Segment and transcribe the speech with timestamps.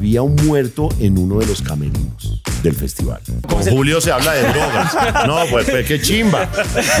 [0.00, 3.20] había un muerto en uno de los camerinos del festival.
[3.46, 5.26] Con Julio se habla de drogas.
[5.26, 6.48] No, pues, pues, qué chimba.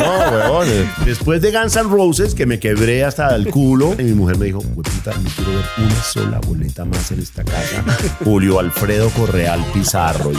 [0.00, 0.68] No, weón.
[1.06, 4.44] Después de Guns N' Roses, que me quebré hasta el culo, y mi mujer me
[4.44, 7.82] dijo, puta, no quiero ver una sola boleta más en esta casa.
[8.22, 10.32] Julio Alfredo Correal Pizarro.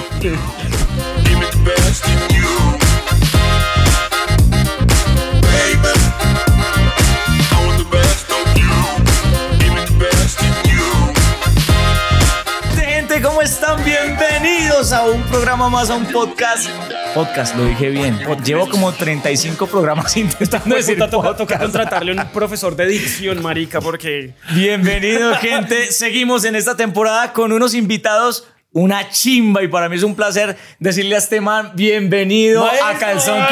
[14.92, 16.70] Bienvenidos a un programa más, a un podcast.
[17.14, 18.20] Podcast, lo dije bien.
[18.44, 21.38] Llevo como 35 programas intentando decir Puta, toca, podcast.
[21.38, 25.94] toca contratarle un profesor de dicción, marica, porque Bienvenido, gente.
[25.94, 28.50] Seguimos en esta temporada con unos invitados.
[28.74, 33.00] Una chimba y para mí es un placer decirle a este man bienvenido a Maestro,
[33.00, 33.44] Calzón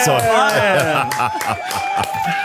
[0.00, 0.16] Eso.
[0.16, 1.10] Quitado.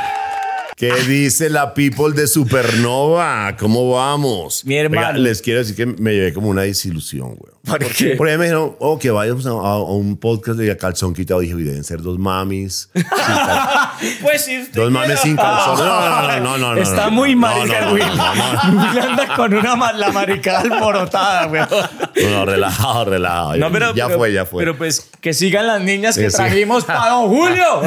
[0.84, 3.56] ¿Qué dice la people de Supernova?
[3.58, 4.66] ¿Cómo vamos?
[4.66, 5.08] Mi hermano.
[5.08, 7.54] Oiga, les quiero decir que me llevé como una desilusión, güey.
[7.66, 8.18] ¿Por qué?
[8.18, 11.40] Por ahí me dijeron, oh, que vayamos a, a un podcast de calzón quitado.
[11.40, 12.90] Dije, "Uy, deben ser dos mamis.
[12.94, 14.60] sin pues sí.
[14.60, 15.78] usted dos mames sin calzón.
[15.78, 16.82] No, no, no, no, no, no.
[16.82, 18.04] Está no, muy no, marica, no, no, güey.
[18.04, 21.62] no, no, Will anda con una ma- la maricada alborotada, güey.
[21.62, 23.56] No, no, relajado, relajado.
[23.56, 24.62] No, pero, ya pero- fue, ya fue.
[24.62, 26.36] Pero pues que sigan las niñas que Sí, sí.
[26.36, 27.82] trajimos para don Julio.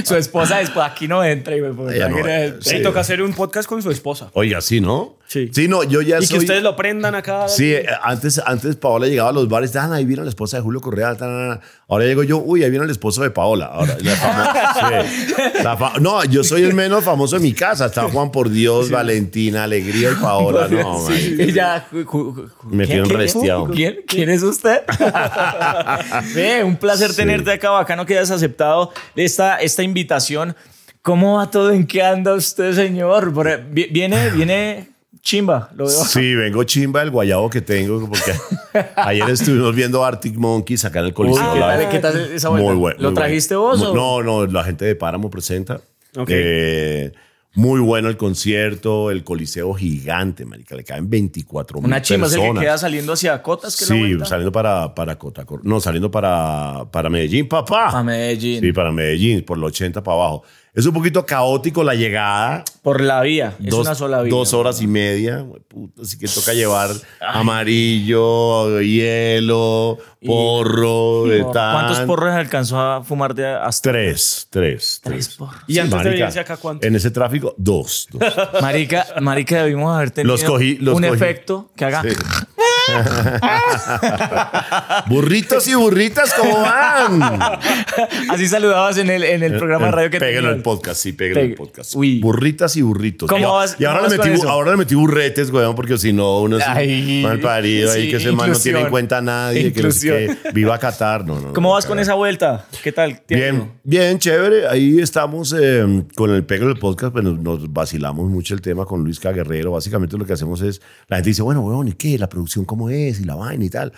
[0.04, 1.56] Su esposa después aquí no entra.
[1.56, 2.54] Y, Ella no, imagínate.
[2.60, 2.82] sí.
[2.82, 4.30] Toca hacer un podcast con su esposa.
[4.34, 5.16] Oiga, sí, ¿no?
[5.26, 5.48] Sí.
[5.52, 6.38] Sí, no, yo ya Y soy...
[6.38, 7.46] que ustedes lo prendan acá.
[7.48, 10.62] Sí, eh, antes, antes Paola llegaba a los bares, ah, ahí vino la esposa de
[10.64, 11.14] Julio Correa.
[11.16, 11.60] tan, tan, tan".
[11.88, 13.66] Ahora llego yo, uy, ahí vino el esposo de Paola.
[13.66, 15.62] Ahora, la famo- sí.
[15.62, 17.86] La fa- no, yo soy el menos famoso de mi casa.
[17.86, 20.66] Está Juan por Dios, Valentina, Alegría y Paola.
[20.68, 21.06] No.
[21.14, 23.66] Y ya, Me ¿quién- tiene un quién- restiado.
[23.70, 24.80] ¿Quién, ¿Quién es usted?
[26.34, 30.56] Ve, un placer tenerte acá, bacano que hayas aceptado esta, esta invitación.
[31.02, 31.70] ¿Cómo va todo?
[31.72, 33.32] ¿En qué anda usted, señor?
[33.72, 34.90] Viene, viene
[35.22, 36.04] chimba, lo veo.
[36.04, 38.32] Sí, vengo chimba del guayabo que tengo porque
[38.96, 41.52] ayer estuvimos viendo Arctic Monkeys acá en el Coliseo.
[41.54, 42.68] Uy, ¿qué qué tal esa vuelta?
[42.70, 42.96] Muy bueno.
[43.00, 43.78] ¿Lo muy trajiste bueno.
[43.78, 45.80] vos o- No, no, la gente de Páramo presenta.
[46.16, 46.28] Ok.
[46.30, 47.12] Eh,
[47.54, 52.32] muy bueno el concierto, el Coliseo gigante, marica, le caben 24 mil Una chimba es
[52.34, 52.62] el que personas.
[52.62, 54.24] queda saliendo hacia Cotas, que la Sí, vuelta?
[54.26, 57.88] saliendo para, para Cota, no, saliendo para, para Medellín, papá.
[57.98, 58.60] A Medellín.
[58.60, 60.44] Sí, para Medellín, por los 80 para abajo.
[60.72, 62.64] Es un poquito caótico la llegada.
[62.82, 63.54] Por la vía.
[63.62, 64.30] Es dos, una sola vía.
[64.30, 65.44] dos horas y media.
[65.68, 73.46] Puta, así que toca llevar amarillo, hielo, porro, tan- ¿Cuántos porros alcanzó a fumar de
[73.48, 73.90] hasta?
[73.90, 75.36] Tres, tres, Tres tres.
[75.36, 75.60] porros.
[75.66, 76.86] Y antes de venirse acá, ¿cuánto?
[76.86, 78.06] En ese tráfico, dos.
[78.12, 78.22] dos.
[78.62, 81.14] Marica, marica, debimos haber tenido Los cogí, los un cogí.
[81.14, 82.02] efecto que haga.
[82.02, 82.08] Sí.
[85.08, 87.22] Burritos y burritas, ¿cómo van?
[88.30, 90.44] Así saludabas en el, en el programa de radio que tenías.
[90.44, 91.94] el podcast, sí, péguelo Pegue- el podcast.
[91.94, 92.20] Uy.
[92.20, 93.28] Burritas y burritos.
[93.28, 94.50] ¿Cómo y, vas- y ahora, cómo le vas metí, con eso?
[94.52, 98.10] ahora le metí burretes, weón, porque si no, uno es Ay, mal parido ahí, sí,
[98.10, 100.38] que ese man no tiene en cuenta a nadie, que, no sé Inclusión.
[100.42, 100.50] qué.
[100.52, 101.52] viva Qatar, no, no.
[101.52, 102.66] ¿Cómo vas con esa vuelta?
[102.82, 103.20] ¿Qué tal?
[103.22, 103.52] ¿Te ha ido?
[103.52, 104.68] Bien, bien, chévere.
[104.68, 108.84] Ahí estamos eh, con el pego del podcast, pues nos, nos vacilamos mucho el tema
[108.86, 109.20] con Luis.
[109.20, 109.72] Guerrero.
[109.72, 112.18] Básicamente lo que hacemos es, la gente dice, bueno, weón, ¿y qué?
[112.18, 113.20] ¿La producción cómo es?
[113.20, 113.92] ¿Y la vaina y tal?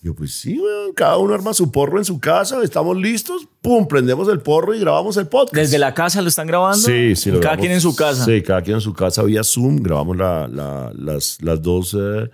[0.00, 3.88] Yo, pues sí, weón, cada uno arma su porro en su casa, estamos listos, pum,
[3.88, 5.54] prendemos el porro y grabamos el podcast.
[5.56, 6.78] ¿Desde la casa lo están grabando?
[6.86, 7.30] Sí, sí.
[7.30, 7.60] lo Cada grabamos.
[7.62, 8.24] quien en su casa.
[8.24, 9.78] Sí, cada quien en su casa vía Zoom.
[9.82, 11.96] Grabamos la- la- las, las dos...
[11.98, 12.30] eh,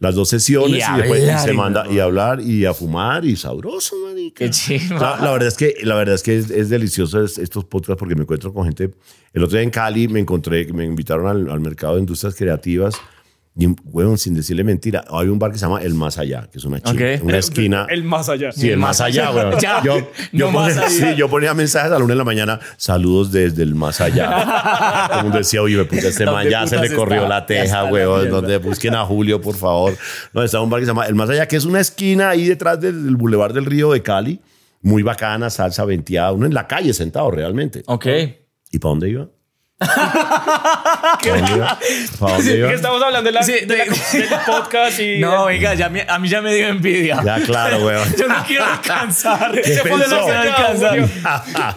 [0.00, 3.24] las dos sesiones Y y, después hablar, se y manda y hablar y a fumar
[3.24, 4.44] y sabroso, marica.
[4.44, 4.98] Qué chimba.
[5.18, 7.98] La, la verdad es que la verdad es que es, es delicioso es- estos podcasts
[7.98, 8.90] porque me encuentro con gente.
[9.32, 12.94] El otro día en Cali me encontré, me invitaron al, al mercado de industrias creativas
[13.56, 13.68] y,
[14.16, 16.80] sin decirle mentira, hay un bar que se llama El Más Allá, que es una,
[17.22, 17.86] una esquina.
[17.88, 18.50] El más allá.
[18.50, 19.54] Sí, el más allá, weón.
[19.60, 21.10] Ya, Yo, yo, no más ponía, allá.
[21.12, 25.20] sí, yo ponía mensajes a la una de la mañana, saludos desde el más allá.
[25.22, 27.28] Mundo decía, oye, me puta, este man ¿Dónde ya se le corrió está?
[27.28, 28.28] la teja, la weón.
[28.28, 29.96] Donde busquen a Julio, por favor.
[30.32, 32.48] No, está un bar que se llama El Más Allá, que es una esquina ahí
[32.48, 34.40] detrás del, del Boulevard del Río de Cali.
[34.82, 37.84] Muy bacana, salsa venteada, uno en la calle sentado realmente.
[37.86, 38.06] Ok.
[38.72, 39.28] ¿Y para dónde iba?
[39.78, 41.78] ¿Para dónde iba?
[42.20, 42.68] ¿Para dónde iba?
[42.68, 45.18] Que estamos hablando de la, Sí, de la- de- del podcast y.
[45.18, 47.20] No, oiga, ya me- a mí ya me dio envidia.
[47.24, 48.08] Ya, claro, weón.
[48.18, 49.52] Yo no quiero alcanzar.
[49.52, 50.20] ¿Qué Se fue de pensó?
[50.20, 50.96] no alcanzar.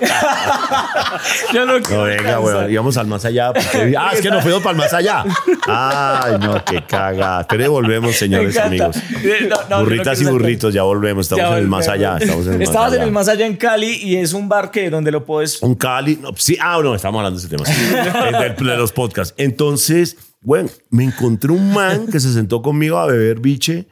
[1.54, 2.40] Yo no quiero No, venga, alcanzar.
[2.42, 3.52] weón, íbamos al más allá.
[3.54, 5.24] porque- ah, es que nos fuimos para el más allá.
[5.68, 7.46] Ay, no, qué caga.
[7.50, 8.96] Pero volvemos, señores amigos.
[9.24, 11.26] Eh, no, no, yo no Burritas y burritos, ya volvemos.
[11.26, 12.18] Estamos Ya en el más allá.
[12.20, 13.02] Estamos en el más Estabas allá.
[13.02, 15.62] en el más allá en Cali y es un bar que donde lo puedes.
[15.64, 16.18] Un Cali.
[16.22, 17.66] no, sí, ah, no, estamos hablando de ese tema.
[17.66, 17.87] sí.
[18.58, 19.34] De, los podcasts.
[19.38, 23.88] Entonces, bueno, me encontré un man que se sentó conmigo a beber biche.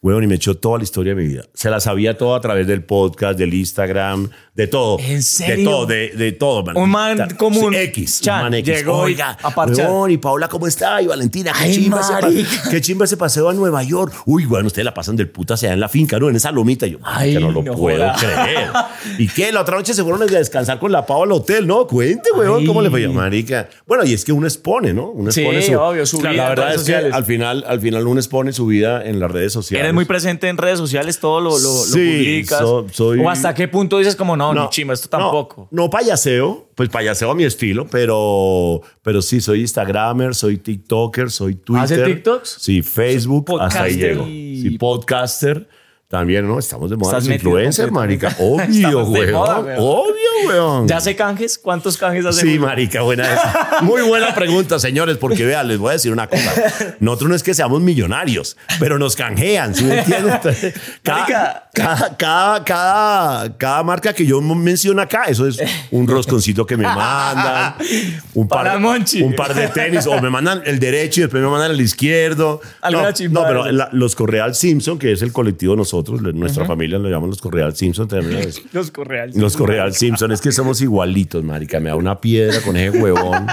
[0.00, 1.44] Weón, y me echó toda la historia de mi vida.
[1.54, 4.98] Se la sabía toda a través del podcast, del Instagram, de todo.
[5.00, 5.68] ¿En De serio?
[5.68, 6.62] todo, de, de todo.
[6.62, 6.76] man.
[6.76, 7.72] Un man común.
[7.74, 8.20] sí, X.
[8.20, 8.76] Chan, un man X.
[8.76, 9.90] llegó Oiga, a parchar.
[10.10, 11.02] y Paola, ¿cómo está?
[11.02, 14.14] Y Valentina, qué Ay, chimba, ese qué chimba ese paseo a Nueva York.
[14.26, 16.28] Uy, bueno, ustedes la pasan del puta allá en la finca, ¿no?
[16.28, 16.86] En esa lomita.
[16.86, 18.16] Yo, Ay, que no lo no puedo joda.
[18.16, 18.68] creer.
[19.18, 19.50] ¿Y qué?
[19.50, 21.86] La otra noche se fueron a descansar con la Paola al hotel, ¿no?
[21.88, 22.66] Cuente, weón, Ay.
[22.66, 23.08] ¿cómo le fue?
[23.08, 23.68] Marica.
[23.86, 25.08] Bueno, y es que uno expone, ¿no?
[25.10, 28.20] Uno Sí, expone obvio, su vida La verdad es que al final, al final uno
[28.20, 29.82] expone su vida en las redes sociales.
[29.84, 32.58] Eres muy presente en redes sociales, todo lo, lo, lo Sí, publicas.
[32.60, 35.68] so- soy- O hasta qué punto dices como, no, no, chimba, esto no, tampoco.
[35.70, 41.54] No, payaseo, pues payaseo a mi estilo, pero, pero sí, soy Instagramer, soy TikToker, soy
[41.54, 41.84] Twitter.
[42.02, 42.56] ¿Hace TikToks?
[42.60, 44.26] Sí, Facebook, hasta ahí llego.
[44.26, 45.68] y- Sí, podcaster.
[46.14, 46.60] También, ¿no?
[46.60, 48.36] Estamos de moda los metido influencers, marica.
[48.38, 49.32] Obvio, weón.
[49.32, 49.76] moda, weón.
[49.80, 50.14] Obvio,
[50.48, 50.86] weón.
[50.86, 51.58] ¿Ya hace canjes?
[51.58, 52.42] ¿Cuántos canjes hace?
[52.42, 53.78] Sí, marica, buena esa.
[53.82, 56.52] Muy buena pregunta, señores, porque vean, les voy a decir una cosa.
[57.00, 60.34] Nosotros no es que seamos millonarios, pero nos canjean, ¿sí me entiendes?
[60.34, 60.74] Entonces.
[61.02, 65.58] Cada, cada, cada, cada, cada marca que yo menciono acá, eso es
[65.90, 67.74] un rosconcito que me mandan,
[68.34, 69.20] un par, Para Monchi.
[69.20, 72.60] un par de tenis, o me mandan el derecho y después me mandan el izquierdo.
[72.80, 76.64] Alguna No, no, pero la- los Correal Simpson, que es el colectivo de nosotros, nuestra
[76.64, 78.08] familia lo llamamos los Correal Simpson,
[78.72, 79.36] Los correales.
[79.36, 81.80] los Correal Simpson, es que somos igualitos, marica.
[81.80, 83.46] Me da una piedra con ese huevón.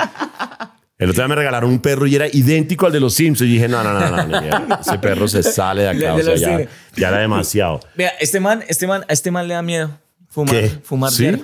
[0.97, 3.49] El otro día me regalaron un perro y era idéntico al de los Simpsons.
[3.49, 6.15] Y dije, no, no, no, no, ese perro se sale de acá.
[6.15, 7.79] De- o sea, ya, era demasiado.
[7.95, 9.89] Vea, este man, este man, a este man le da miedo
[10.29, 10.69] fumar, ¿Qué?
[10.83, 11.43] fumar ¿Sí?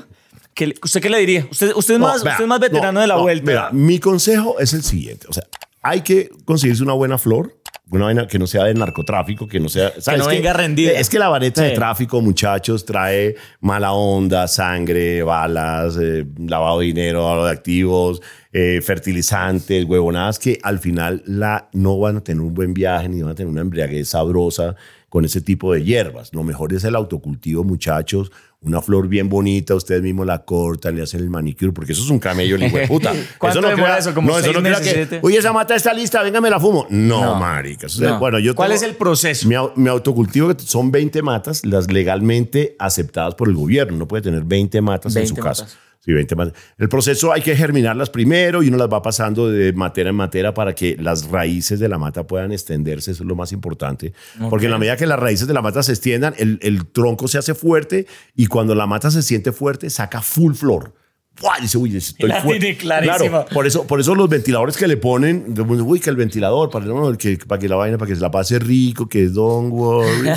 [0.54, 1.48] ¿Qué le- ¿Usted qué le diría?
[1.50, 3.45] Usted, usted, es, No, más, vea, usted es más veterano no, de la vuelta.
[3.45, 5.25] mira, mi consejo es el siguiente.
[5.27, 5.44] O sea,
[5.81, 7.53] hay que conseguirse una buena flor.
[7.89, 9.94] Una vaina que no sea de narcotráfico, que no sea.
[10.01, 10.91] ¿sabes no venga rendida.
[10.91, 16.88] Es que la vareta de tráfico, muchachos, trae mala onda, sangre, balas, eh, lavado de
[16.88, 18.21] dinero, lavado de activos,
[18.51, 23.21] eh, fertilizantes, huevonadas que al final la, no van a tener un buen viaje ni
[23.21, 24.75] van a tener una embriaguez sabrosa
[25.09, 26.33] con ese tipo de hierbas.
[26.33, 28.31] Lo mejor es el autocultivo, muchachos.
[28.59, 32.09] Una flor bien bonita, ustedes mismos la cortan, le hacen el manicure, porque eso es
[32.09, 33.13] un camello, el hijo de puta.
[33.38, 34.13] ¿Cuánto no crea- eso?
[34.15, 35.19] ¿Como no, eso no crea meses, que, siete?
[35.21, 36.88] oye, esa mata está lista, venga, me la fumo.
[36.89, 37.36] No, No.
[37.36, 37.86] marica.
[37.86, 38.19] Eso- No.
[38.19, 39.48] Bueno, yo ¿Cuál tengo- es el proceso?
[39.48, 43.95] Mi, mi autocultivo que son 20 matas, las legalmente aceptadas por el gobierno.
[43.95, 45.68] No puede tener 20 matas en 20 su casa.
[45.97, 46.05] Matas.
[46.05, 46.53] Sí, 20 matas.
[46.77, 50.53] El proceso hay que germinarlas primero y uno las va pasando de matera en matera
[50.53, 53.11] para que las raíces de la mata puedan extenderse.
[53.11, 54.13] Eso es lo más importante.
[54.49, 57.27] Porque en la medida que las raíces de la mata se extiendan, el, el tronco
[57.27, 60.94] se hace fuerte y cuando la mata se siente fuerte, saca full flor.
[61.41, 61.59] ¡Buah!
[61.61, 62.75] Dice, uy, estoy La tiene.
[62.77, 66.85] Claro, por eso, por eso los ventiladores que le ponen, uy, que el ventilador, para,
[66.85, 70.29] no, que, para que la vaina, para que se la pase rico, que don't worry.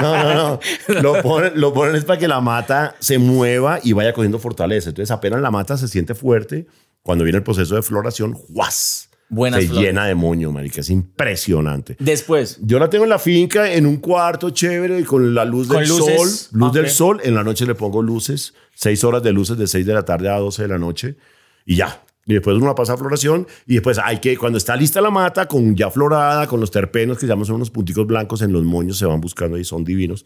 [0.00, 0.60] No, no, no.
[1.02, 4.90] Lo ponen, lo ponen es para que la mata se mueva y vaya cogiendo fortaleza.
[4.90, 6.66] Entonces, apenas la mata se siente fuerte,
[7.02, 9.03] cuando viene el proceso de floración, ¡juas!
[9.28, 9.84] Buenas se flores.
[9.86, 10.80] llena de moño, marica.
[10.80, 11.96] Es impresionante.
[11.98, 12.58] Después.
[12.62, 15.78] Yo la tengo en la finca, en un cuarto chévere, y con la luz Con
[15.78, 16.48] del luces.
[16.50, 16.58] sol.
[16.60, 17.20] Luz del sol.
[17.24, 18.54] En la noche le pongo luces.
[18.74, 21.16] Seis horas de luces de 6 de la tarde a 12 de la noche.
[21.64, 22.02] Y ya.
[22.26, 23.46] Y después uno pasa a floración.
[23.66, 27.18] Y después hay que, cuando está lista la mata, con ya florada, con los terpenos
[27.18, 30.24] que llamamos son unos punticos blancos en los moños, se van buscando y son divinos.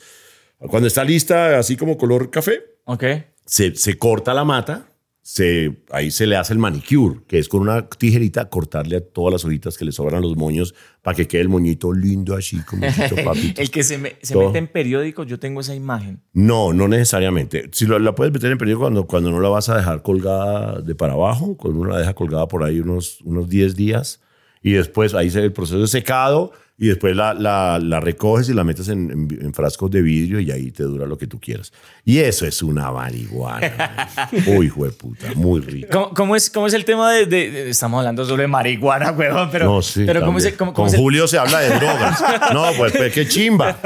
[0.59, 3.05] Cuando está lista, así como color café, Ok.
[3.45, 4.89] se, se corta la mata,
[5.31, 9.31] se, ahí se le hace el manicure, que es con una tijerita cortarle a todas
[9.31, 12.87] las hojitas que le sobran los moños para que quede el moñito lindo así, como
[13.25, 13.61] papito.
[13.61, 16.23] El que se, me- se mete en periódicos, yo tengo esa imagen.
[16.33, 17.69] No, no necesariamente.
[17.73, 20.81] Si lo- la puedes meter en periódico cuando, cuando no la vas a dejar colgada
[20.81, 24.23] de para abajo, cuando uno la deja colgada por ahí unos, unos 10 días
[24.63, 28.55] y después ahí se el proceso de secado y después la, la, la recoges y
[28.55, 31.41] la metes en, en- en frascos de vidrio y ahí te dura lo que tú
[31.41, 31.73] quieras.
[32.05, 34.09] Y eso es una marihuana.
[34.47, 35.89] Uy, hijo de puta, muy rico.
[35.93, 39.49] ¿Cómo, cómo es, ¿Cómo es el tema de, de- de- Estamos hablando sobre marihuana, huevón,
[39.51, 42.23] pero, no, sí, pero ¿cómo es, cómo- Con es el- Julio se habla de drogas.
[42.55, 43.77] No, pues, pues qué chimba.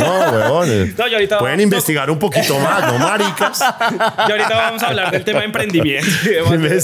[0.00, 0.96] No, huevones.
[0.98, 3.60] No, y ahorita Pueden vamos- investigar un poquito más, ¿no, maricas?
[4.28, 6.06] Y ahorita vamos a hablar del tema de emprendimiento.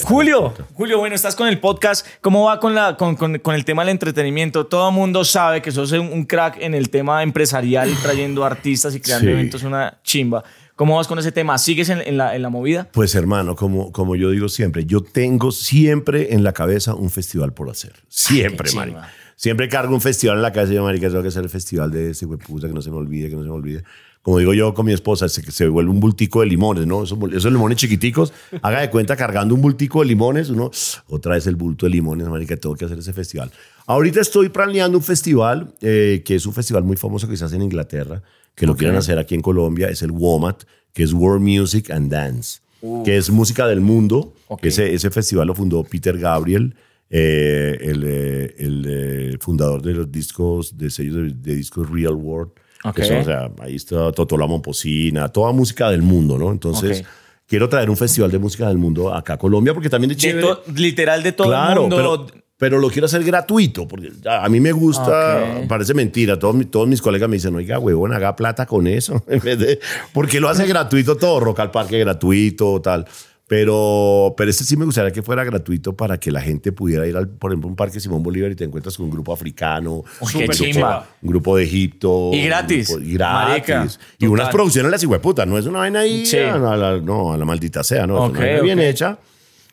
[0.04, 2.06] Julio, Julio, bueno, estás con el podcast.
[2.20, 4.66] ¿Cómo va con, la, con, con- con el tema del entretenimiento?
[4.66, 8.94] Todo el mundo sabe que sos un, un crack en el tema empresarial, trayendo artistas
[8.94, 9.32] y creando Sí.
[9.32, 10.42] eventos, una chimba.
[10.76, 11.58] ¿Cómo vas con ese tema?
[11.58, 12.88] ¿Sigues en, en la, en la movida?
[12.92, 17.52] Pues hermano, como, como yo digo siempre, yo tengo siempre en la cabeza un festival
[17.52, 17.92] por hacer.
[18.08, 19.08] Siempre, marica.
[19.34, 21.90] Siempre cargo un festival en la cabeza y yo, marica, tengo que hacer el festival
[21.90, 23.82] de ese hueputa, que no se me olvide, que no se me olvide.
[24.22, 27.02] Como digo yo con mi esposa, se, se vuelve un bultico de limones, ¿no?
[27.04, 30.70] Esos, esos limones chiquiticos, haga de cuenta cargando un bultico de limones, uno,
[31.08, 33.50] otra vez el bulto de limones, marica, tengo que hacer ese festival.
[33.88, 37.56] Ahorita estoy planeando un festival, eh, que es un festival muy famoso que se hace
[37.56, 38.22] en Inglaterra,
[38.54, 42.10] que lo quieren hacer aquí en Colombia, es el WOMAT, que es World Music and
[42.12, 42.60] Dance,
[43.04, 44.34] que es música del mundo.
[44.48, 44.64] Ok.
[44.64, 46.74] Ese, ese festival lo fundó Peter Gabriel,
[47.08, 52.52] eh, el, eh, el, fundador de los discos, de sellos de, de discos Real World.
[52.84, 52.96] Ok.
[52.96, 56.52] que son, o sea, ahí está Totó la Momposina, toda música del mundo, ¿no?
[56.52, 57.06] Entonces, Ok.
[57.46, 60.20] quiero traer un festival de música del mundo acá a Colombia, porque también es De
[60.20, 60.46] chévere.
[60.76, 61.96] literal de todo claro, el mundo.
[61.96, 62.26] pero,
[62.58, 65.68] pero lo quiero hacer gratuito, porque a mí me gusta, Ok.
[65.68, 69.38] parece mentira, todos, todos mis colegas me dicen, oiga, huevón, haga plata con eso, en
[69.40, 69.78] vez de,
[70.12, 73.06] porque lo hace gratuito todo, Rock al Parque gratuito, tal.
[73.46, 77.16] Pero, pero este sí me gustaría que fuera gratuito para que la gente pudiera ir,
[77.16, 80.04] al, por ejemplo, a un parque Simón Bolívar y te encuentras con un grupo africano,
[80.20, 82.30] Uy, un, grupo, un grupo de Egipto.
[82.34, 82.90] Y gratis.
[82.90, 83.48] un grupo- y gratis.
[83.48, 83.86] Marica,
[84.18, 86.36] y unas producciones las hijueputas, no es una vaina ahí, Sí.
[86.36, 88.84] a la, no, a la maldita sea, no, es Ok, una vaina bien ok.
[88.84, 89.18] hecha.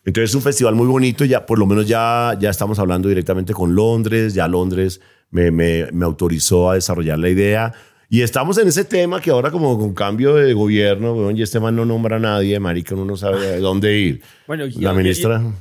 [0.06, 3.54] Entonces es un festival muy bonito, ya por lo menos ya, ya estamos hablando directamente
[3.54, 7.74] con Londres, ya Londres me, me, me autorizó a desarrollar la idea.
[8.08, 11.60] Y estamos en ese tema que ahora como con cambio de gobierno, weón, y este
[11.60, 14.22] man no nombra a nadie, marica, uno no sabe dónde ir.
[14.46, 15.42] Bueno, y- la ministra...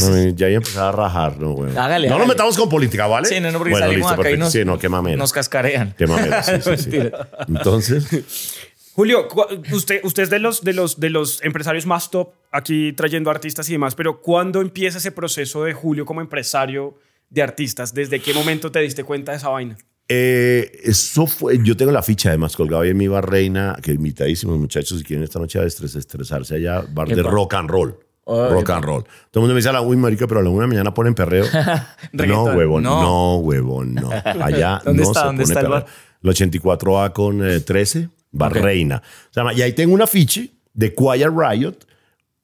[0.00, 1.76] No, ya iba a rajar, ¿no, weón?
[1.76, 2.18] Hágale, no hágale.
[2.18, 3.28] nos metamos con política, ¿vale?
[3.28, 5.16] Sí, no, no, porque bueno, salimos listo, acá y nos, Sí, no, qué mamera.
[5.16, 5.94] nos cascarean.
[5.96, 6.98] Qué mamera, sí, sí, sí.
[7.48, 8.58] Entonces...
[8.94, 9.26] Julio,
[9.72, 13.68] usted, usted es de los, de, los, de los empresarios más top aquí trayendo artistas
[13.68, 16.94] y demás, pero ¿cuándo empieza ese proceso de Julio como empresario
[17.28, 17.92] de artistas?
[17.92, 19.76] ¿Desde qué momento te diste cuenta de esa vaina?
[20.08, 23.90] Eh, eso fue, yo tengo la ficha además colgado ahí en mi bar reina, que
[23.92, 27.98] invitadísimos muchachos, si quieren esta noche a estres- estresarse allá, bar de rock and roll.
[28.26, 29.02] Oh, rock and roll.
[29.02, 30.68] Todo el mundo me dice a la uy, marica, pero a la una de la
[30.68, 31.44] mañana ponen perreo.
[32.12, 33.02] no, huevón, no.
[33.02, 33.36] No.
[33.38, 34.10] huevón, no.
[34.42, 35.20] Allá ¿Dónde no está?
[35.20, 35.86] se ¿Dónde pone está el bar?
[36.24, 38.64] El 84A con eh, 13, bar Ok.
[38.64, 39.02] reina.
[39.30, 41.74] O sea, y ahí tengo un afiche de Quiet Riot,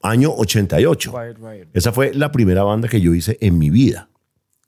[0.03, 1.11] año 88.
[1.11, 1.67] Quiet Riot.
[1.73, 4.07] Esa fue la primera banda que yo hice en mi vida.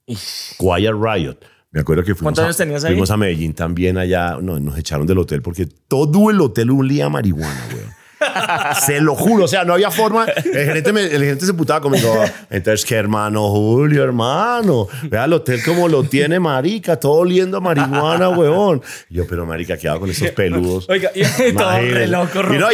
[0.06, 1.38] Quiet Riot.
[1.72, 2.92] Me acuerdo que fuimos, ¿Cuántos a, años tenías ahí?
[2.92, 4.38] fuimos a Medellín también allá.
[4.42, 7.84] No, nos echaron del hotel porque todo el hotel olía a marihuana, güey.
[8.86, 10.26] se lo juro, o sea, no había forma.
[10.26, 12.24] El gerente, me- el gerente se putaba conmigo.
[12.50, 14.88] Entonces, ¿qué hermano Julio, hermano?
[15.04, 18.82] Vea el hotel como lo tiene, marica, todo oliendo a marihuana, weón.
[19.10, 20.88] Y yo, pero marica, ¿qué hago con esos peludos?
[20.90, 22.68] Oiga, y- Todo re loco, y, no,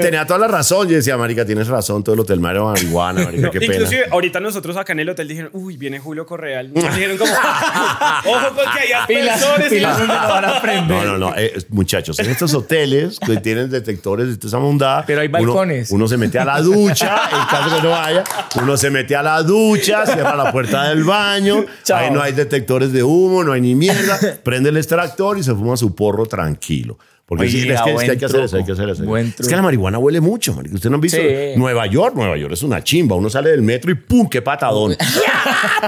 [0.00, 0.88] tenía toda la razón.
[0.88, 3.74] Yo decía, marica, tienes razón, todo el hotel marihuana, marica, No, qué pena.
[3.74, 6.72] inclusive ahorita nosotros acá en el hotel dijeron, uy, viene Julio Correal.
[6.72, 7.32] Nos dijeron como,
[8.26, 9.66] ojo porque hay Pilas, aspersores.
[9.72, 10.86] y pilas, las-.
[10.88, 11.34] No, no, no.
[11.36, 14.58] eh, muchachos, en estos hoteles que tienen detectores de toda esa
[15.06, 15.90] Pero hay uno- balcones.
[15.90, 18.24] Uno, se mete a la ducha, en caso que no vaya.
[18.62, 21.64] Uno se mete a la ducha, cierra la puerta del baño.
[21.82, 21.98] Chao.
[21.98, 24.18] Ahí no hay detectores de humo, no hay ni mierda.
[24.44, 26.98] Prende el extractor y se fuma su porro tranquilo.
[27.28, 29.16] Porque sí, es, que, es que buen hay que hacer eso, hay que hacer eso.
[29.16, 30.76] Es que la marihuana huele mucho, marica.
[30.76, 31.24] Usted no han visto Sí.
[31.56, 33.16] Nueva York, Nueva York es una chimba.
[33.16, 34.28] Uno sale del metro y ¡pum!
[34.28, 34.94] ¡Qué patadón!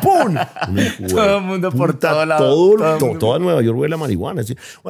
[0.03, 0.35] ¡Pum!
[1.09, 4.43] Todo el mundo por puta, todo lado, todo- todo toda Nueva York huele a marihuana.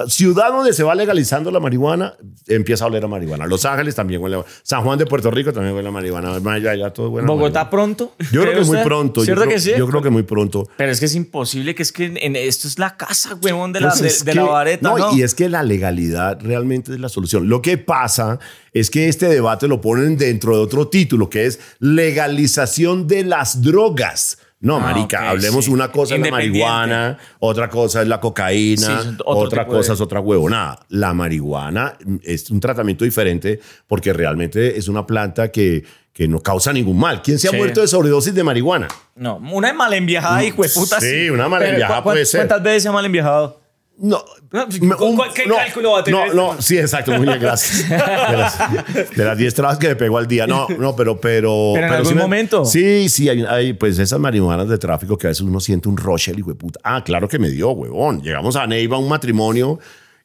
[0.07, 2.15] Ciudad donde se va legalizando la marihuana,
[2.47, 3.47] empieza a oler a marihuana.
[3.47, 6.39] Los Ángeles también huele a San Juan de Puerto Rico también huele a marihuana.
[6.59, 7.71] Ya, ya todo huele a ¿Bogotá marihuana.
[7.71, 8.13] pronto?
[8.19, 8.85] Yo creo ¿Cree que muy usted?
[8.85, 9.21] pronto.
[9.21, 9.73] Yo ¿Cierto creo, que sí?
[9.77, 10.69] yo creo que muy pronto.
[10.77, 13.81] Pero es que es imposible, que es que en, esto es la casa, huevón, de
[13.81, 15.17] la, Pues de, la vareta, no, ¿no?
[15.17, 17.49] Y es que la legalidad realmente es la solución.
[17.49, 18.39] Lo que pasa
[18.73, 23.63] es que este debate lo ponen dentro de otro título, que es legalización de las
[23.63, 24.39] drogas.
[24.61, 25.71] No, Ah, marica, hablemos sí.
[25.71, 30.01] una cosa es la marihuana, otra cosa es la cocaína, Sí, otra de- cosa es
[30.01, 30.81] otra huevonada.
[30.89, 36.73] La marihuana es un tratamiento diferente porque realmente es una planta que, que no causa
[36.73, 37.23] ningún mal.
[37.23, 37.57] ¿Quién se ha Sí.
[37.57, 38.89] muerto de sobredosis de marihuana?
[39.15, 41.01] No, una mal enviajada, hijo de puta.
[41.01, 42.41] Sí, una mal enviajada ¿cu- cu- puede ser.
[42.41, 43.58] ¿Cuántas veces se ha mal enviajado?
[44.01, 44.23] No.
[44.53, 47.27] No, pues, me- ¿cu- cuál- qué cálculo va a tener No, no, sí, exacto, muy
[47.27, 47.89] bien, gracias.
[47.89, 50.47] De las, de las 10 trabas que me pegó al día.
[50.47, 51.21] No, no, pero.
[51.21, 52.65] Pero, Pero en algún sí me- momento.
[52.65, 55.97] Sí, sí, hay, hay, pues esas marihuanas de tráfico que a veces uno siente un
[56.37, 56.81] hijo de puta.
[56.85, 58.23] Ah, claro que me dio, huevón.
[58.23, 59.79] Llegamos a Neiva un matrimonio.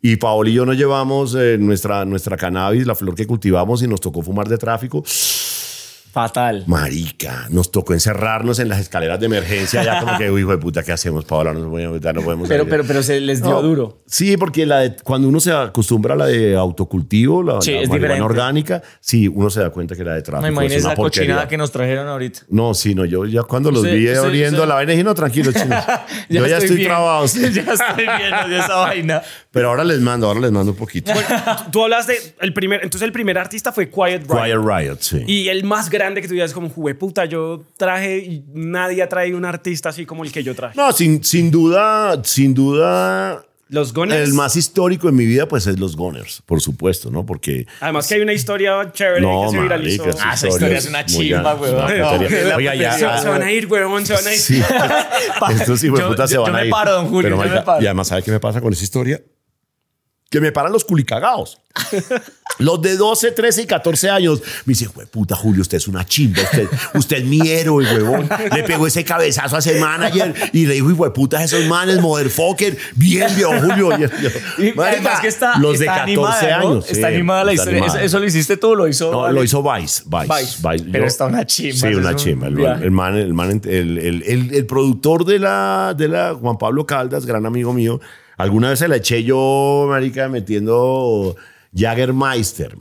[0.05, 3.87] Y Paola y yo nos llevamos eh, nuestra, nuestra cannabis, la flor que cultivamos, y
[3.87, 5.01] nos tocó fumar de tráfico.
[6.13, 6.63] Fatal.
[6.67, 9.81] Marica, nos tocó encerrarnos en las escaleras de emergencia.
[9.83, 11.53] Ya como que, uy, hijo de puta, ¿qué hacemos, Paola?
[11.53, 12.69] No podemos, no podemos Pero, salir".
[12.69, 14.03] pero, pero se les dio No, duro.
[14.05, 17.81] Sí, porque la de- cuando uno se acostumbra a la de autocultivo, la, Sí, la
[17.81, 18.21] es marihuana diferente.
[18.23, 20.95] orgánica, sí, uno se da cuenta que la de No tráfico es imagínese una esa
[20.95, 21.27] porquería.
[21.29, 22.41] cochinada que nos trajeron ahorita.
[22.49, 25.15] No, sí, no, yo ya cuando los Usted- vi usted- oliendo la vaina dije, no,
[25.15, 25.75] tranquilo, chino.
[26.29, 26.89] yo ya estoy bien.
[26.89, 27.27] trabado.
[27.27, 27.39] sí.
[27.53, 29.21] ya estoy viendo de esa vaina.
[29.53, 31.13] Pero ahora les mando, ahora les mando un poquito.
[31.13, 31.19] Tú-
[31.71, 34.43] Tú hablas de el primer, entonces el primer artista fue Quiet Riot.
[34.43, 35.23] Quiet Riot, sí.
[35.27, 39.07] Y el más grande que tú digas como, jugué puta, yo traje y nadie ha
[39.09, 40.75] traído un artista así como el que yo traje.
[40.75, 44.27] No, sin, sin duda, sin duda, Los Gunners.
[44.27, 47.23] el más histórico en mi vida, pues es los Gunners, por supuesto, ¿no?
[47.25, 50.05] Porque Además que hay una historia chévere No, que se viralizó.
[50.05, 51.91] marica, Ah, esa historia es una chimba, weón.
[51.91, 54.39] es una No, Oiga, ya, se, van a ir, weón, se van a ir.
[54.39, 54.61] Sí.
[55.59, 56.71] Estos hijos de Yo- puta se yo- van yo a me ir.
[56.71, 57.83] paro, don Julio, yo marica, me paro.
[57.83, 59.21] Y además, ¿sabe qué me pasa con esa historia?
[60.33, 61.59] Que me paran los culicagados.
[62.59, 66.05] Los de 12, 13 y 14 años me dice, "Jue puta, Julio, usted es una
[66.05, 68.29] chimba, usted, usted es mi héroe, huevón.
[68.53, 71.99] Le pegó ese cabezazo a ese manager y le dijo, hijo de puta, esos manes,
[71.99, 73.89] motherfucker, bien, viejo Julio.
[74.59, 76.69] Y marica, que está, los de está 14 animada, ¿no?
[76.69, 76.85] años.
[76.89, 77.79] Está sí, animada la está historia.
[77.83, 78.03] animada.
[78.03, 79.11] ¿Eso, lo hiciste tú lo hizo?
[79.11, 80.03] No, lo hizo Vice.
[80.05, 80.57] Vice, Vice.
[80.69, 80.85] Vice.
[80.91, 82.47] Pero está una chimba, Sí, una un chimba.
[82.47, 86.85] El, man, el, man, el, el- el- el productor de la, de la Juan Pablo
[86.85, 87.99] Caldas, gran amigo mío,
[88.37, 91.35] alguna vez se la eché yo, marica, metiendo
[91.75, 92.75] Jaggermeister.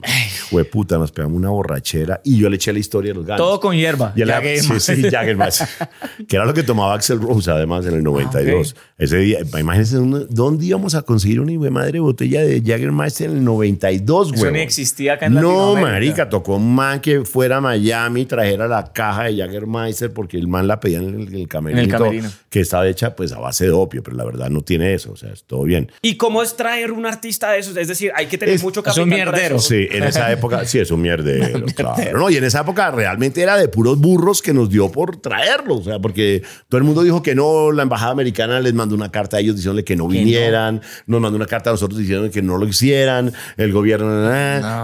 [0.49, 3.45] Fue puta, nos pegamos una borrachera y yo le eché la historia de los gatos.
[3.45, 4.13] Todo con hierba.
[4.15, 4.21] Y.
[4.59, 5.67] Sí, sí, Jaggermeister.
[6.27, 8.75] que era lo que tomaba Axel Rose, además, en el 92.
[8.97, 9.97] Ese día, imagínense,
[10.29, 14.41] ¿dónde íbamos a conseguir una hijo madre botella de Jaggermeister en el 92, güey?
[14.43, 15.91] Eso ni existía acá en No, Latinoamérica.
[15.91, 20.47] marica, tocó un man que fuera a Miami, trajera la caja de Jaggermeister porque el
[20.47, 21.81] man la pedía en el, el camerino.
[21.81, 22.29] En el camerino.
[22.49, 25.15] Que estaba hecha pues a base de opio, pero la verdad no tiene eso, o
[25.15, 25.91] sea, es todo bien.
[26.01, 27.75] ¿Y cómo es traer un artista de esos?
[27.77, 29.59] Es decir, hay que tener Es- mucho es un mierdero.
[29.59, 32.17] Sí, en esa época, sí, es un mierdero, claro.
[32.19, 35.75] No, y en esa época realmente era de puros burros que nos dio por traerlo.
[35.75, 39.11] O sea, porque todo el mundo dijo que no, la embajada americana les mandó una
[39.11, 42.29] carta a ellos diciéndole que no Que vinieran, nos mandó una carta a nosotros diciendo
[42.31, 44.03] que no lo hicieran, el gobierno,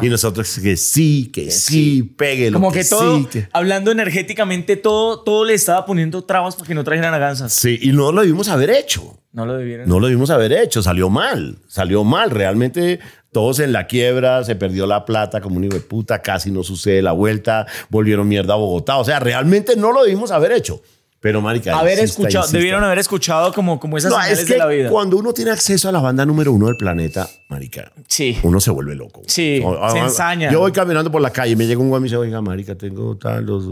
[0.01, 2.58] y nosotros que sí, que, sí, péguelo.
[2.60, 6.74] Como que, todo, sí, que- hablando energéticamente, todo, todo le estaba poniendo trabas para que
[6.75, 7.53] no trajeran a Gansas.
[7.53, 9.15] Sí, y no lo debimos haber hecho.
[9.32, 9.88] No lo debieron.
[9.88, 12.32] No lo debimos haber hecho, salió mal, salió mal.
[12.32, 13.00] Realmente
[13.32, 16.64] todos en la quiebra, se perdió la plata como un hijo de puta, casi no
[16.64, 18.98] sucede la vuelta, volvieron mierda a Bogotá.
[18.98, 20.82] O sea, realmente no lo debimos haber hecho.
[21.22, 22.58] Pero, marica, haber insista, escuchado, insista.
[22.60, 24.90] debieron haber escuchado como, como esas No, señales es que de la vida.
[24.90, 28.38] cuando uno tiene acceso a la banda número uno del planeta, marica, Sí.
[28.42, 29.22] uno se vuelve loco.
[29.28, 30.50] Sí, O- se o- ensaña.
[30.50, 32.40] Yo voy caminando por la calle y me llega un güey y me dice, oiga,
[32.40, 33.66] marica, tengo tal, los,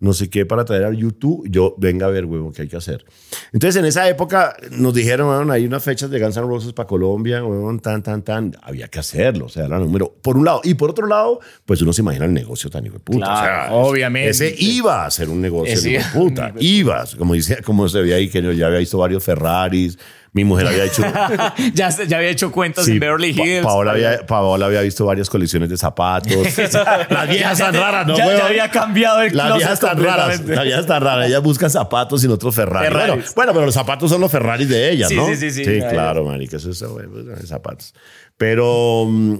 [0.00, 1.46] no sé qué para traer al YouTube.
[1.50, 3.04] Yo, venga a ver, huevo, qué hay que hacer.
[3.52, 7.44] Entonces, en esa época nos dijeron, hay unas fechas de Guns N' Roses para Colombia,
[7.44, 8.56] huevón, tan, tan, tan.
[8.62, 10.60] Había que hacerlo, o sea, era número, por un lado.
[10.62, 13.18] Y por otro lado, pues uno se imagina el negocio tan hijo de puta.
[13.18, 14.30] Claro, o sea, obviamente.
[14.30, 16.52] Ese iba a ser un negocio de puta.
[16.60, 19.98] Iba, como, dice, como se veía ahí, que yo ya había visto varios Ferraris.
[20.38, 21.02] Mi mujer había hecho
[21.74, 23.64] ya, había hecho cuentas Sí, en Beverly Pa- Hills.
[23.66, 26.30] Paola, había, Paola había visto varias colecciones de zapatos.
[27.10, 28.16] Las viejas tan raras, ¿no?
[28.16, 30.40] ya, había cambiado el Las viejas tan raras.
[30.46, 31.26] Las viejas tan raras.
[31.26, 32.86] Ellas buscan zapatos y otros Ferrari.
[32.86, 33.08] Ferraris.
[33.14, 35.26] Bueno, bueno, pero los zapatos son los Ferraris de ellas, Sí, ¿no?
[35.26, 35.64] sí, sí, sí.
[35.64, 35.90] Sí, Claro.
[35.92, 36.58] claro, marica.
[36.58, 37.10] Eso es bueno,
[37.44, 37.92] zapatos.
[38.36, 39.34] Pero mm,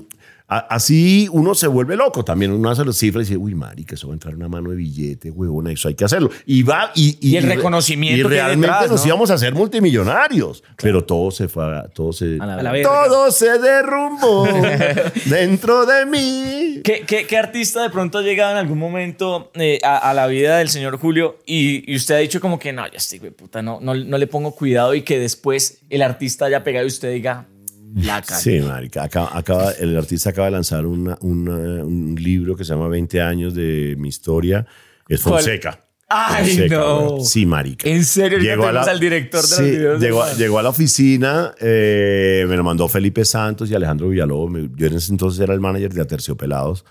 [0.48, 2.52] a- así uno se vuelve loco también.
[2.52, 4.76] Uno hace las cifras y dice, uy, marica, eso va a entrar una mano de
[4.76, 6.30] billete, huevona, eso hay que hacerlo.
[6.46, 7.18] Y va y...
[7.20, 9.06] Y el re- reconocimiento Y que realmente detrás, nos ¿no?
[9.08, 10.62] íbamos a hacer multimillonarios.
[10.80, 12.38] Pero todo se fue, todo se...
[12.40, 12.90] A la A la verga.
[12.90, 13.04] verga.
[13.08, 14.46] Todo se derrumbó
[15.26, 16.80] dentro de mí.
[16.84, 20.26] ¿Qué, qué, qué artista de pronto ha llegado en algún momento eh, a, a la
[20.26, 23.62] vida del señor Julio y, y usted ha dicho como que no, ya estoy, puta,
[23.62, 27.12] no, no, no le pongo cuidado y que después el artista haya pegado y usted
[27.12, 27.46] diga,
[27.94, 28.40] la cagué"?
[28.42, 29.02] Sí, marica.
[29.04, 33.20] Acaba, acaba- el artista acaba de lanzar una- una- un libro que se llama 20
[33.20, 34.66] años de mi historia.
[35.08, 35.34] Es ¿Cuál?
[35.42, 35.84] Fonseca.
[36.10, 37.20] Ay, Fonseca, no.
[37.20, 37.86] Sí, marica.
[37.88, 38.38] ¿En serio?
[38.38, 42.88] Tenemos al director de los videos Llegó, llegó a la oficina, eh, me lo mandó
[42.88, 44.50] Felipe Santos y Alejandro Villalobos.
[44.74, 46.84] Yo en ese entonces era el manager de Aterciopelados.